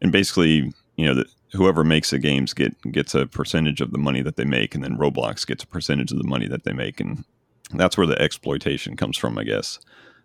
and 0.00 0.12
basically 0.12 0.72
you 0.96 1.06
know 1.06 1.14
that 1.14 1.26
whoever 1.52 1.84
makes 1.84 2.10
the 2.10 2.18
games 2.18 2.52
get 2.52 2.74
gets 2.92 3.14
a 3.14 3.26
percentage 3.26 3.80
of 3.80 3.92
the 3.92 3.98
money 3.98 4.22
that 4.22 4.36
they 4.36 4.44
make 4.44 4.74
and 4.74 4.82
then 4.82 4.96
Roblox 4.96 5.46
gets 5.46 5.64
a 5.64 5.66
percentage 5.66 6.12
of 6.12 6.18
the 6.18 6.24
money 6.24 6.46
that 6.48 6.64
they 6.64 6.72
make 6.72 7.00
and 7.00 7.24
that's 7.72 7.96
where 7.96 8.06
the 8.06 8.20
exploitation 8.20 8.96
comes 8.96 9.16
from 9.16 9.38
I 9.38 9.44
guess 9.44 9.78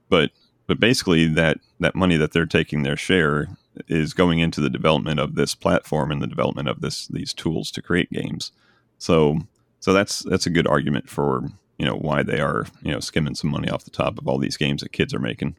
but 0.09 0.31
but 0.67 0.79
basically 0.79 1.25
that 1.25 1.57
that 1.79 1.95
money 1.95 2.17
that 2.17 2.31
they're 2.33 2.45
taking 2.45 2.83
their 2.83 2.97
share 2.97 3.47
is 3.87 4.13
going 4.13 4.39
into 4.39 4.59
the 4.59 4.69
development 4.69 5.19
of 5.19 5.35
this 5.35 5.55
platform 5.55 6.11
and 6.11 6.21
the 6.21 6.27
development 6.27 6.67
of 6.67 6.81
this 6.81 7.07
these 7.07 7.33
tools 7.33 7.71
to 7.71 7.81
create 7.81 8.11
games 8.11 8.51
so 8.97 9.39
so 9.79 9.93
that's 9.93 10.19
that's 10.19 10.45
a 10.45 10.51
good 10.51 10.67
argument 10.67 11.09
for 11.09 11.49
you 11.77 11.85
know 11.85 11.95
why 11.95 12.23
they 12.23 12.39
are 12.39 12.65
you 12.81 12.91
know 12.91 12.99
skimming 12.99 13.35
some 13.35 13.49
money 13.49 13.69
off 13.69 13.85
the 13.85 13.89
top 13.89 14.17
of 14.17 14.27
all 14.27 14.37
these 14.37 14.57
games 14.57 14.81
that 14.81 14.91
kids 14.91 15.13
are 15.13 15.19
making 15.19 15.55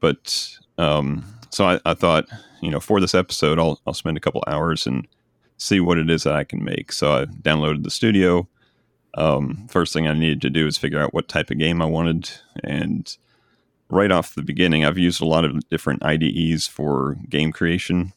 but 0.00 0.58
um, 0.78 1.24
so 1.50 1.66
I, 1.66 1.80
I 1.84 1.94
thought, 1.94 2.26
you 2.60 2.70
know, 2.70 2.80
for 2.80 3.00
this 3.00 3.14
episode, 3.14 3.58
I'll 3.58 3.80
I'll 3.86 3.94
spend 3.94 4.16
a 4.16 4.20
couple 4.20 4.42
hours 4.46 4.86
and 4.86 5.06
see 5.58 5.80
what 5.80 5.98
it 5.98 6.08
is 6.08 6.22
that 6.22 6.34
I 6.34 6.44
can 6.44 6.64
make. 6.64 6.92
So 6.92 7.12
I 7.12 7.24
downloaded 7.24 7.82
the 7.82 7.90
studio. 7.90 8.48
Um, 9.14 9.66
first 9.68 9.92
thing 9.92 10.06
I 10.06 10.12
needed 10.12 10.42
to 10.42 10.50
do 10.50 10.66
is 10.66 10.76
figure 10.76 11.00
out 11.00 11.14
what 11.14 11.28
type 11.28 11.50
of 11.50 11.58
game 11.58 11.82
I 11.82 11.86
wanted, 11.86 12.30
and 12.62 13.16
right 13.90 14.10
off 14.10 14.34
the 14.34 14.42
beginning, 14.42 14.84
I've 14.84 14.98
used 14.98 15.20
a 15.20 15.26
lot 15.26 15.44
of 15.44 15.68
different 15.68 16.04
IDEs 16.04 16.66
for 16.66 17.16
game 17.28 17.52
creation. 17.52 18.12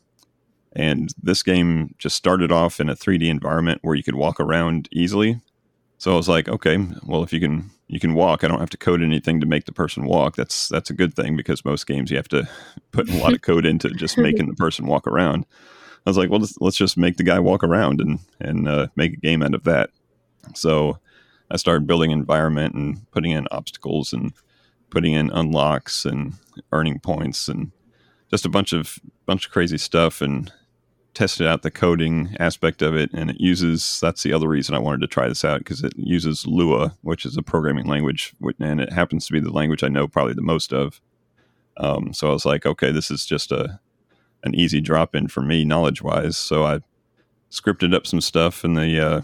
And 0.73 1.13
this 1.21 1.43
game 1.43 1.95
just 1.97 2.15
started 2.15 2.51
off 2.51 2.80
in 2.80 2.89
a 2.89 2.95
3D 2.95 3.27
environment 3.27 3.80
where 3.82 3.95
you 3.95 4.04
could 4.04 4.15
walk 4.15 4.39
around 4.39 4.88
easily. 4.91 5.41
So 5.97 6.13
I 6.13 6.15
was 6.15 6.30
like, 6.30 6.47
okay, 6.47 6.77
well, 7.06 7.23
if 7.23 7.34
you 7.34 7.39
can 7.39 7.69
you 7.88 7.99
can 7.99 8.13
walk, 8.13 8.43
I 8.43 8.47
don't 8.47 8.60
have 8.60 8.69
to 8.69 8.77
code 8.77 9.04
anything 9.04 9.41
to 9.41 9.45
make 9.45 9.65
the 9.65 9.73
person 9.73 10.06
walk. 10.06 10.36
That's 10.38 10.69
that's 10.69 10.89
a 10.89 10.95
good 10.95 11.13
thing 11.13 11.36
because 11.36 11.65
most 11.65 11.86
games 11.88 12.10
you 12.10 12.17
have 12.17 12.30
to 12.30 12.47
put 12.91 13.10
a 13.10 13.17
lot 13.17 13.34
of 13.34 13.41
code 13.43 13.65
into 13.65 13.89
just 13.91 14.17
making 14.17 14.47
the 14.47 14.56
person 14.56 14.88
walk 14.88 15.08
around. 15.08 15.45
I 16.06 16.10
was 16.10 16.17
like, 16.17 16.32
well, 16.32 16.39
let's, 16.39 16.60
let's 16.60 16.77
just 16.77 16.97
make 16.97 17.17
the 17.17 17.23
guy 17.23 17.39
walk 17.39 17.63
around 17.63 18.01
and 18.01 18.19
and 18.39 18.67
uh, 18.67 18.88
make 18.95 19.13
a 19.13 19.17
game 19.17 19.43
out 19.43 19.54
of 19.54 19.63
that. 19.65 19.91
So 20.56 20.99
I 21.49 21.58
started 21.58 21.88
building 21.88 22.12
environment 22.12 22.75
and 22.75 23.12
putting 23.12 23.32
in 23.32 23.47
obstacles 23.51 24.13
and 24.13 24.34
putting 24.89 25.13
in 25.13 25.32
unlocks 25.32 26.06
and 26.06 26.34
earning 26.71 26.99
points 26.99 27.47
and 27.47 27.71
just 28.30 28.45
a 28.45 28.49
bunch 28.49 28.73
of 28.73 28.99
bunch 29.25 29.45
of 29.45 29.51
crazy 29.51 29.77
stuff 29.77 30.21
and 30.21 30.51
tested 31.13 31.45
out 31.45 31.62
the 31.62 31.71
coding 31.71 32.36
aspect 32.39 32.82
of 32.82 32.95
it. 32.95 33.10
And 33.13 33.30
it 33.30 33.39
uses 33.39 33.99
that's 33.99 34.23
the 34.23 34.34
other 34.34 34.47
reason 34.47 34.75
i 34.75 34.80
wanted 34.80 35.01
to 35.01 35.08
try 35.08 35.27
this 35.27 35.43
out 35.43 35.60
because 35.60 35.84
it 35.84 35.93
uses 35.97 36.47
lua 36.47 36.95
which 37.01 37.25
is 37.25 37.36
a 37.36 37.43
programming 37.43 37.86
language 37.86 38.34
and 38.60 38.80
it 38.80 38.93
happens 38.93 39.27
to 39.27 39.34
be 39.34 39.39
the 39.41 39.51
language 39.51 39.84
i 39.84 39.89
know 39.89 40.08
probably 40.08 40.34
the 40.34 40.41
most 40.41 40.73
of. 40.73 41.01
Um, 41.77 42.13
so 42.13 42.30
i 42.30 42.34
was 42.34 42.45
like 42.45 42.65
okay 42.65 42.91
this 42.91 43.12
is 43.12 43.25
just 43.25 43.51
a 43.51 43.80
an 44.43 44.56
easy 44.56 44.82
drop 44.82 45.15
in 45.15 45.27
for 45.27 45.41
me 45.41 45.65
knowledge 45.65 46.01
wise 46.01 46.38
so 46.38 46.63
i 46.63 46.80
scripted 47.51 47.93
up 47.93 48.08
some 48.08 48.21
stuff 48.21 48.63
in 48.63 48.73
the 48.73 48.99
uh, 48.99 49.21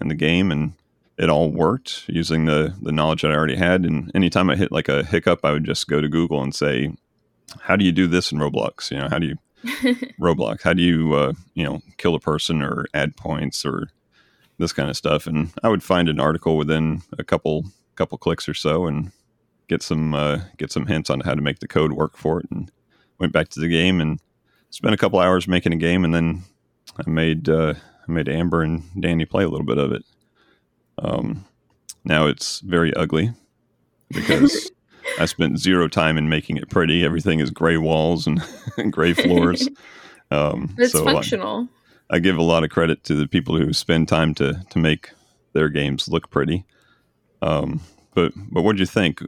in 0.00 0.08
the 0.08 0.14
game 0.14 0.50
and 0.50 0.72
it 1.16 1.28
all 1.28 1.50
worked 1.50 2.04
using 2.08 2.44
the 2.44 2.74
the 2.82 2.92
knowledge 2.92 3.22
that 3.22 3.30
i 3.30 3.34
already 3.34 3.56
had 3.56 3.84
and 3.84 4.10
anytime 4.14 4.50
i 4.50 4.56
hit 4.56 4.70
like 4.70 4.88
a 4.88 5.02
hiccup 5.02 5.44
i 5.44 5.52
would 5.52 5.64
just 5.64 5.88
go 5.88 6.00
to 6.00 6.08
google 6.08 6.42
and 6.42 6.54
say 6.54 6.92
how 7.60 7.76
do 7.76 7.84
you 7.84 7.92
do 7.92 8.06
this 8.06 8.30
in 8.30 8.38
roblox 8.38 8.90
you 8.90 8.98
know 8.98 9.08
how 9.08 9.18
do 9.18 9.26
you 9.26 9.36
Roblox. 10.20 10.62
How 10.62 10.72
do 10.72 10.82
you, 10.82 11.14
uh, 11.14 11.32
you 11.54 11.64
know, 11.64 11.80
kill 11.96 12.14
a 12.14 12.20
person 12.20 12.62
or 12.62 12.86
add 12.94 13.16
points 13.16 13.64
or 13.64 13.88
this 14.58 14.72
kind 14.72 14.88
of 14.88 14.96
stuff? 14.96 15.26
And 15.26 15.50
I 15.62 15.68
would 15.68 15.82
find 15.82 16.08
an 16.08 16.20
article 16.20 16.56
within 16.56 17.02
a 17.18 17.24
couple 17.24 17.64
couple 17.96 18.16
clicks 18.16 18.48
or 18.48 18.54
so 18.54 18.86
and 18.86 19.10
get 19.68 19.82
some 19.82 20.14
uh, 20.14 20.40
get 20.56 20.70
some 20.70 20.86
hints 20.86 21.10
on 21.10 21.20
how 21.20 21.34
to 21.34 21.42
make 21.42 21.58
the 21.58 21.68
code 21.68 21.92
work 21.92 22.16
for 22.16 22.40
it. 22.40 22.46
And 22.50 22.70
went 23.18 23.32
back 23.32 23.48
to 23.50 23.60
the 23.60 23.68
game 23.68 24.00
and 24.00 24.20
spent 24.70 24.94
a 24.94 24.98
couple 24.98 25.18
hours 25.18 25.48
making 25.48 25.72
a 25.72 25.76
game, 25.76 26.04
and 26.04 26.14
then 26.14 26.42
I 26.96 27.10
made 27.10 27.48
uh, 27.48 27.74
I 28.08 28.12
made 28.12 28.28
Amber 28.28 28.62
and 28.62 28.82
Danny 28.98 29.24
play 29.24 29.44
a 29.44 29.48
little 29.48 29.66
bit 29.66 29.78
of 29.78 29.92
it. 29.92 30.04
Um, 30.98 31.44
now 32.04 32.26
it's 32.26 32.60
very 32.60 32.92
ugly 32.94 33.32
because 34.10 34.70
I 35.20 35.26
spent 35.26 35.58
zero 35.58 35.88
time 35.88 36.16
in 36.16 36.28
making 36.28 36.56
it 36.56 36.70
pretty. 36.70 37.04
Everything 37.04 37.40
is 37.40 37.50
gray 37.50 37.76
walls 37.76 38.26
and 38.26 38.42
gray 38.90 39.12
floors. 39.12 39.68
Um, 40.30 40.74
it's 40.78 40.92
so 40.92 41.04
functional. 41.04 41.68
I, 42.10 42.16
I, 42.16 42.18
give 42.18 42.36
a 42.36 42.42
lot 42.42 42.64
of 42.64 42.70
credit 42.70 43.04
to 43.04 43.14
the 43.14 43.26
people 43.26 43.56
who 43.56 43.72
spend 43.72 44.08
time 44.08 44.34
to 44.34 44.62
to 44.70 44.78
make 44.78 45.10
their 45.52 45.68
games 45.68 46.08
look 46.08 46.30
pretty. 46.30 46.64
Um, 47.42 47.80
but 48.14 48.32
but 48.50 48.62
what 48.62 48.76
do 48.76 48.80
you 48.80 48.86
think 48.86 49.22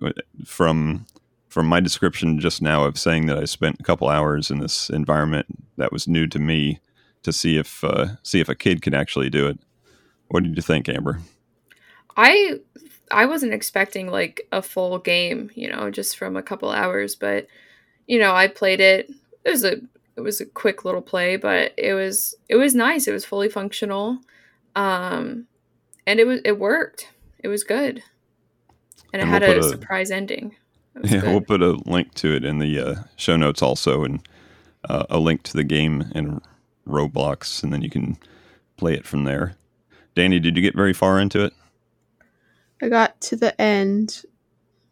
from 0.45 1.07
from 1.49 1.67
my 1.67 1.81
description 1.81 2.39
just 2.39 2.63
now 2.63 2.85
of 2.85 2.99
saying 2.99 3.27
that 3.27 3.39
I 3.39 3.45
spent 3.45 3.81
a 3.81 3.83
couple 3.83 4.09
hours 4.09 4.51
in 4.51 4.61
this 4.61 4.89
environment 4.91 5.47
that 5.77 5.93
was 5.93 6.07
new 6.07 6.27
to 6.29 6.39
me 6.39 6.79
to 7.23 7.33
see 7.33 7.57
if 7.57 7.85
uh, 7.85 8.17
see 8.23 8.41
if 8.41 8.49
a 8.49 8.55
kid 8.55 8.83
can 8.83 8.95
actually 8.95 9.31
do 9.31 9.47
it? 9.47 9.59
What 10.29 10.43
did 10.43 10.57
you 10.57 10.63
think, 10.63 10.89
Amber? 10.89 11.21
I 12.17 12.61
I 13.11 13.27
wasn't 13.27 13.55
expecting 13.55 14.11
like 14.11 14.47
a 14.53 14.63
full 14.63 14.99
game, 14.99 15.51
you 15.55 15.69
know, 15.69 15.91
just 15.91 16.17
from 16.17 16.37
a 16.37 16.43
couple 16.43 16.71
hours, 16.71 17.15
but 17.15 17.47
you 18.07 18.19
know, 18.19 18.35
I 18.35 18.47
played 18.47 18.81
it. 18.81 19.11
It 19.45 19.51
was 19.51 19.65
a 19.65 19.77
it 20.17 20.21
was 20.21 20.41
a 20.41 20.47
quick 20.47 20.85
little 20.85 21.03
play, 21.03 21.37
but 21.37 21.73
it 21.77 21.95
was 21.95 22.35
it 22.49 22.57
was 22.57 22.75
nice. 22.75 23.09
It 23.09 23.13
was 23.13 23.25
fully 23.25 23.49
functional. 23.49 24.19
Um 24.77 25.47
and 26.07 26.21
it 26.21 26.27
was 26.27 26.41
it 26.45 26.59
worked. 26.59 27.09
It 27.41 27.49
was 27.49 27.65
good. 27.65 28.03
And, 29.13 29.23
and 29.23 29.23
it 29.23 29.27
had 29.27 29.43
we'll 29.43 29.65
a, 29.65 29.67
a, 29.67 29.69
surprise 29.69 30.11
ending. 30.11 30.55
Yeah, 31.03 31.21
good. 31.21 31.31
we'll 31.31 31.41
put 31.41 31.63
a 31.63 31.73
link 31.87 32.15
to 32.15 32.35
it 32.35 32.45
in 32.45 32.59
the 32.59 32.79
uh, 32.79 32.95
show 33.17 33.37
notes 33.37 33.63
also 33.63 34.05
and 34.05 34.21
uh, 34.89 35.07
a 35.09 35.19
link 35.19 35.43
to 35.45 35.55
the 35.55 35.65
game 35.65 36.11
in 36.15 36.41
Roblox 36.91 37.63
and 37.63 37.73
then 37.73 37.83
you 37.83 37.91
can 37.91 38.19
play 38.77 38.95
it 38.95 39.07
from 39.07 39.25
there. 39.25 39.57
Danny, 40.15 40.41
did 40.41 40.57
you 40.57 40.63
get 40.63 40.75
very 40.75 40.93
far 40.93 41.21
into 41.21 41.45
it? 41.45 41.53
I 42.83 42.89
got 42.89 43.21
to 43.23 43.37
the 43.37 43.59
end 43.61 44.23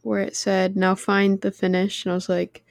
where 0.02 0.20
it 0.20 0.36
said, 0.36 0.76
now 0.76 0.94
find 0.94 1.40
the 1.40 1.50
finish. 1.50 2.04
And 2.04 2.12
I 2.12 2.14
was 2.14 2.28
like, 2.28 2.64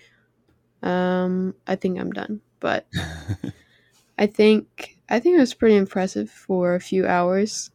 um, 0.84 1.56
I 1.68 1.76
think 1.76 2.00
I'm 2.00 2.12
done. 2.12 2.42
But 2.60 2.88
I 4.18 4.28
think 4.28 4.98
I 5.10 5.20
think 5.20 5.38
it 5.38 5.40
was 5.40 5.54
pretty 5.54 5.76
impressive 5.76 6.30
for 6.30 6.76
a 6.76 6.80
few 6.80 7.06
hours. 7.06 7.72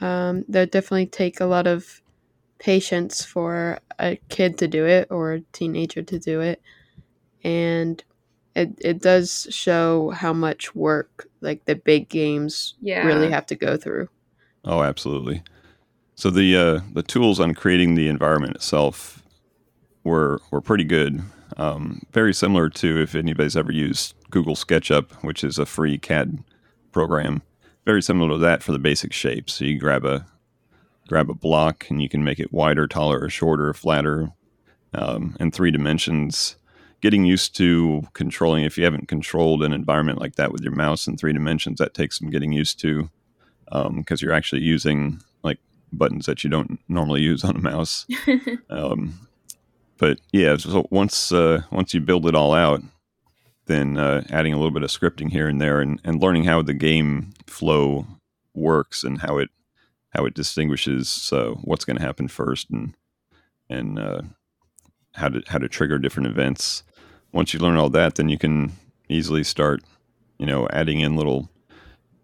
Um, 0.00 0.44
that 0.48 0.72
definitely 0.72 1.06
take 1.06 1.40
a 1.40 1.46
lot 1.46 1.66
of 1.66 2.02
patience 2.58 3.24
for 3.24 3.78
a 3.98 4.16
kid 4.28 4.58
to 4.58 4.68
do 4.68 4.86
it 4.86 5.08
or 5.10 5.32
a 5.34 5.40
teenager 5.52 6.02
to 6.02 6.18
do 6.18 6.40
it. 6.40 6.60
And 7.42 8.02
it, 8.54 8.76
it 8.80 9.02
does 9.02 9.46
show 9.50 10.10
how 10.10 10.32
much 10.32 10.74
work 10.74 11.28
like 11.40 11.64
the 11.64 11.74
big 11.74 12.08
games 12.08 12.74
yeah. 12.80 13.04
really 13.04 13.30
have 13.30 13.46
to 13.46 13.54
go 13.54 13.76
through. 13.76 14.08
Oh, 14.64 14.82
absolutely. 14.82 15.42
So 16.14 16.30
the 16.30 16.56
uh, 16.56 16.80
the 16.92 17.02
tools 17.02 17.40
on 17.40 17.54
creating 17.54 17.94
the 17.94 18.08
environment 18.08 18.54
itself 18.54 19.22
were 20.04 20.40
were 20.50 20.60
pretty 20.60 20.84
good. 20.84 21.22
Um, 21.56 22.02
very 22.12 22.32
similar 22.32 22.68
to 22.70 23.02
if 23.02 23.14
anybody's 23.14 23.56
ever 23.56 23.72
used 23.72 24.14
Google 24.30 24.54
SketchUp, 24.54 25.12
which 25.22 25.44
is 25.44 25.58
a 25.58 25.66
free 25.66 25.98
CAD 25.98 26.38
program. 26.92 27.42
Very 27.84 28.02
similar 28.02 28.30
to 28.30 28.38
that 28.38 28.62
for 28.62 28.72
the 28.72 28.78
basic 28.78 29.12
shapes. 29.12 29.54
So 29.54 29.64
you 29.64 29.78
grab 29.78 30.04
a 30.04 30.26
grab 31.08 31.28
a 31.28 31.34
block 31.34 31.86
and 31.90 32.00
you 32.00 32.08
can 32.08 32.24
make 32.24 32.40
it 32.40 32.52
wider, 32.52 32.86
taller, 32.86 33.20
or 33.20 33.28
shorter, 33.28 33.72
flatter, 33.74 34.30
um, 34.94 35.36
in 35.40 35.50
three 35.50 35.70
dimensions. 35.70 36.56
Getting 37.04 37.26
used 37.26 37.54
to 37.56 38.02
controlling, 38.14 38.64
if 38.64 38.78
you 38.78 38.84
haven't 38.84 39.08
controlled 39.08 39.62
an 39.62 39.74
environment 39.74 40.22
like 40.22 40.36
that 40.36 40.52
with 40.52 40.62
your 40.62 40.72
mouse 40.72 41.06
in 41.06 41.18
three 41.18 41.34
dimensions, 41.34 41.78
that 41.78 41.92
takes 41.92 42.18
some 42.18 42.30
getting 42.30 42.50
used 42.50 42.80
to 42.80 43.10
because 43.66 43.86
um, 43.90 44.18
you're 44.22 44.32
actually 44.32 44.62
using 44.62 45.20
like 45.42 45.58
buttons 45.92 46.24
that 46.24 46.42
you 46.42 46.48
don't 46.48 46.80
normally 46.88 47.20
use 47.20 47.44
on 47.44 47.56
a 47.56 47.60
mouse. 47.60 48.06
um, 48.70 49.28
but 49.98 50.18
yeah, 50.32 50.56
so 50.56 50.86
once 50.90 51.30
uh, 51.30 51.60
once 51.70 51.92
you 51.92 52.00
build 52.00 52.26
it 52.26 52.34
all 52.34 52.54
out, 52.54 52.80
then 53.66 53.98
uh, 53.98 54.22
adding 54.30 54.54
a 54.54 54.56
little 54.56 54.70
bit 54.72 54.82
of 54.82 54.88
scripting 54.88 55.30
here 55.30 55.46
and 55.46 55.60
there, 55.60 55.82
and, 55.82 56.00
and 56.04 56.22
learning 56.22 56.44
how 56.44 56.62
the 56.62 56.72
game 56.72 57.34
flow 57.46 58.06
works 58.54 59.04
and 59.04 59.20
how 59.20 59.36
it 59.36 59.50
how 60.14 60.24
it 60.24 60.32
distinguishes 60.32 61.30
uh, 61.34 61.50
what's 61.64 61.84
going 61.84 61.98
to 61.98 62.02
happen 62.02 62.28
first 62.28 62.70
and 62.70 62.94
and 63.68 63.98
uh, 63.98 64.22
how 65.12 65.28
to 65.28 65.42
how 65.48 65.58
to 65.58 65.68
trigger 65.68 65.98
different 65.98 66.28
events. 66.28 66.82
Once 67.34 67.52
you 67.52 67.58
learn 67.58 67.76
all 67.76 67.90
that, 67.90 68.14
then 68.14 68.28
you 68.28 68.38
can 68.38 68.72
easily 69.08 69.42
start, 69.42 69.82
you 70.38 70.46
know, 70.46 70.68
adding 70.72 71.00
in 71.00 71.16
little 71.16 71.50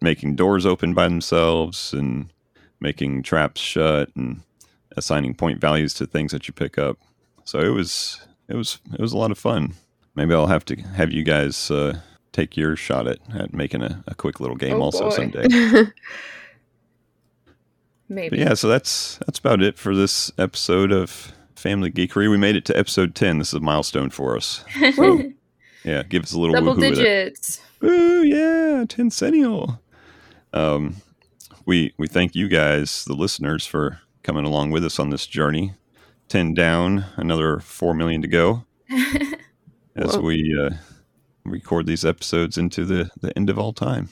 making 0.00 0.36
doors 0.36 0.64
open 0.64 0.94
by 0.94 1.08
themselves 1.08 1.92
and 1.92 2.32
making 2.78 3.22
traps 3.22 3.60
shut 3.60 4.08
and 4.14 4.40
assigning 4.96 5.34
point 5.34 5.60
values 5.60 5.92
to 5.92 6.06
things 6.06 6.30
that 6.30 6.46
you 6.46 6.54
pick 6.54 6.78
up. 6.78 6.96
So 7.44 7.58
it 7.58 7.70
was 7.70 8.24
it 8.48 8.54
was 8.54 8.78
it 8.92 9.00
was 9.00 9.12
a 9.12 9.18
lot 9.18 9.32
of 9.32 9.38
fun. 9.38 9.74
Maybe 10.14 10.32
I'll 10.32 10.46
have 10.46 10.64
to 10.66 10.76
have 10.76 11.10
you 11.10 11.24
guys 11.24 11.70
uh, 11.72 11.98
take 12.30 12.56
your 12.56 12.76
shot 12.76 13.08
at, 13.08 13.18
at 13.34 13.52
making 13.52 13.82
a, 13.82 14.04
a 14.06 14.14
quick 14.14 14.38
little 14.38 14.56
game 14.56 14.76
oh, 14.76 14.82
also 14.82 15.10
boy. 15.10 15.16
someday. 15.16 15.48
Maybe. 18.08 18.28
But 18.30 18.38
yeah, 18.38 18.54
so 18.54 18.68
that's 18.68 19.18
that's 19.26 19.40
about 19.40 19.60
it 19.60 19.76
for 19.76 19.94
this 19.94 20.30
episode 20.38 20.92
of 20.92 21.32
Family 21.60 21.90
Geekery. 21.90 22.30
We 22.30 22.38
made 22.38 22.56
it 22.56 22.64
to 22.66 22.78
episode 22.78 23.14
ten. 23.14 23.38
This 23.38 23.48
is 23.48 23.54
a 23.54 23.60
milestone 23.60 24.10
for 24.10 24.34
us. 24.36 24.64
So, 24.96 25.22
yeah, 25.84 26.02
give 26.02 26.22
us 26.22 26.32
a 26.32 26.40
little 26.40 26.54
double 26.54 26.74
digits. 26.74 27.60
Ooh, 27.84 28.22
yeah, 28.22 28.84
tencennial. 28.86 29.78
Um, 30.52 30.96
we 31.66 31.92
we 31.98 32.08
thank 32.08 32.34
you 32.34 32.48
guys, 32.48 33.04
the 33.04 33.14
listeners, 33.14 33.66
for 33.66 34.00
coming 34.22 34.44
along 34.44 34.70
with 34.70 34.84
us 34.84 34.98
on 34.98 35.10
this 35.10 35.26
journey. 35.26 35.74
Ten 36.28 36.54
down, 36.54 37.04
another 37.16 37.60
four 37.60 37.94
million 37.94 38.22
to 38.22 38.28
go. 38.28 38.64
as 39.96 40.16
Whoa. 40.16 40.20
we 40.20 40.58
uh, 40.58 40.70
record 41.44 41.86
these 41.86 42.04
episodes 42.04 42.56
into 42.56 42.84
the 42.84 43.10
the 43.20 43.36
end 43.36 43.50
of 43.50 43.58
all 43.58 43.72
time. 43.72 44.08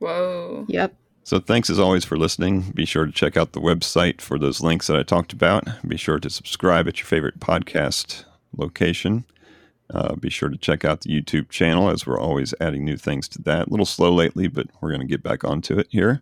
Whoa! 0.00 0.66
Yep. 0.68 0.94
So 1.26 1.40
thanks 1.40 1.70
as 1.70 1.78
always 1.78 2.04
for 2.04 2.18
listening. 2.18 2.70
Be 2.74 2.84
sure 2.84 3.06
to 3.06 3.12
check 3.12 3.36
out 3.36 3.52
the 3.52 3.60
website 3.60 4.20
for 4.20 4.38
those 4.38 4.60
links 4.60 4.86
that 4.88 4.96
I 4.96 5.02
talked 5.02 5.32
about. 5.32 5.66
Be 5.86 5.96
sure 5.96 6.18
to 6.18 6.28
subscribe 6.28 6.86
at 6.86 6.98
your 6.98 7.06
favorite 7.06 7.40
podcast 7.40 8.24
location. 8.56 9.24
Uh, 9.92 10.16
be 10.16 10.28
sure 10.30 10.48
to 10.50 10.56
check 10.58 10.84
out 10.84 11.00
the 11.00 11.08
YouTube 11.10 11.48
channel 11.48 11.88
as 11.88 12.06
we're 12.06 12.18
always 12.20 12.52
adding 12.60 12.84
new 12.84 12.96
things 12.98 13.26
to 13.28 13.42
that. 13.42 13.66
A 13.68 13.70
little 13.70 13.86
slow 13.86 14.12
lately, 14.12 14.48
but 14.48 14.66
we're 14.80 14.90
going 14.90 15.00
to 15.00 15.06
get 15.06 15.22
back 15.22 15.44
onto 15.44 15.78
it 15.78 15.86
here. 15.90 16.20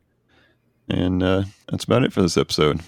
And 0.89 1.23
uh, 1.23 1.45
that's 1.69 1.85
about 1.85 2.05
it 2.05 2.13
for 2.13 2.23
this 2.23 2.37
episode. 2.37 2.81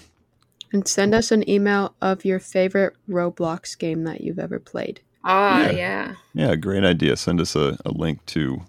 And 0.71 0.87
send 0.87 1.13
us 1.13 1.31
an 1.31 1.49
email 1.49 1.95
of 2.01 2.23
your 2.25 2.39
favorite 2.39 2.95
Roblox 3.09 3.77
game 3.77 4.03
that 4.05 4.21
you've 4.21 4.39
ever 4.39 4.59
played. 4.59 5.01
Ah, 5.23 5.65
Yeah. 5.65 5.71
yeah. 5.71 6.15
Yeah, 6.33 6.55
great 6.55 6.83
idea. 6.85 7.15
Send 7.17 7.41
us 7.41 7.55
a, 7.55 7.77
a 7.85 7.91
link 7.91 8.25
to 8.27 8.61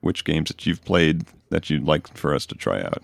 which 0.00 0.24
games 0.24 0.48
that 0.48 0.66
you've 0.66 0.84
played 0.84 1.24
that 1.50 1.68
you'd 1.70 1.84
like 1.84 2.16
for 2.16 2.34
us 2.34 2.46
to 2.46 2.54
try 2.54 2.80
out. 2.80 3.02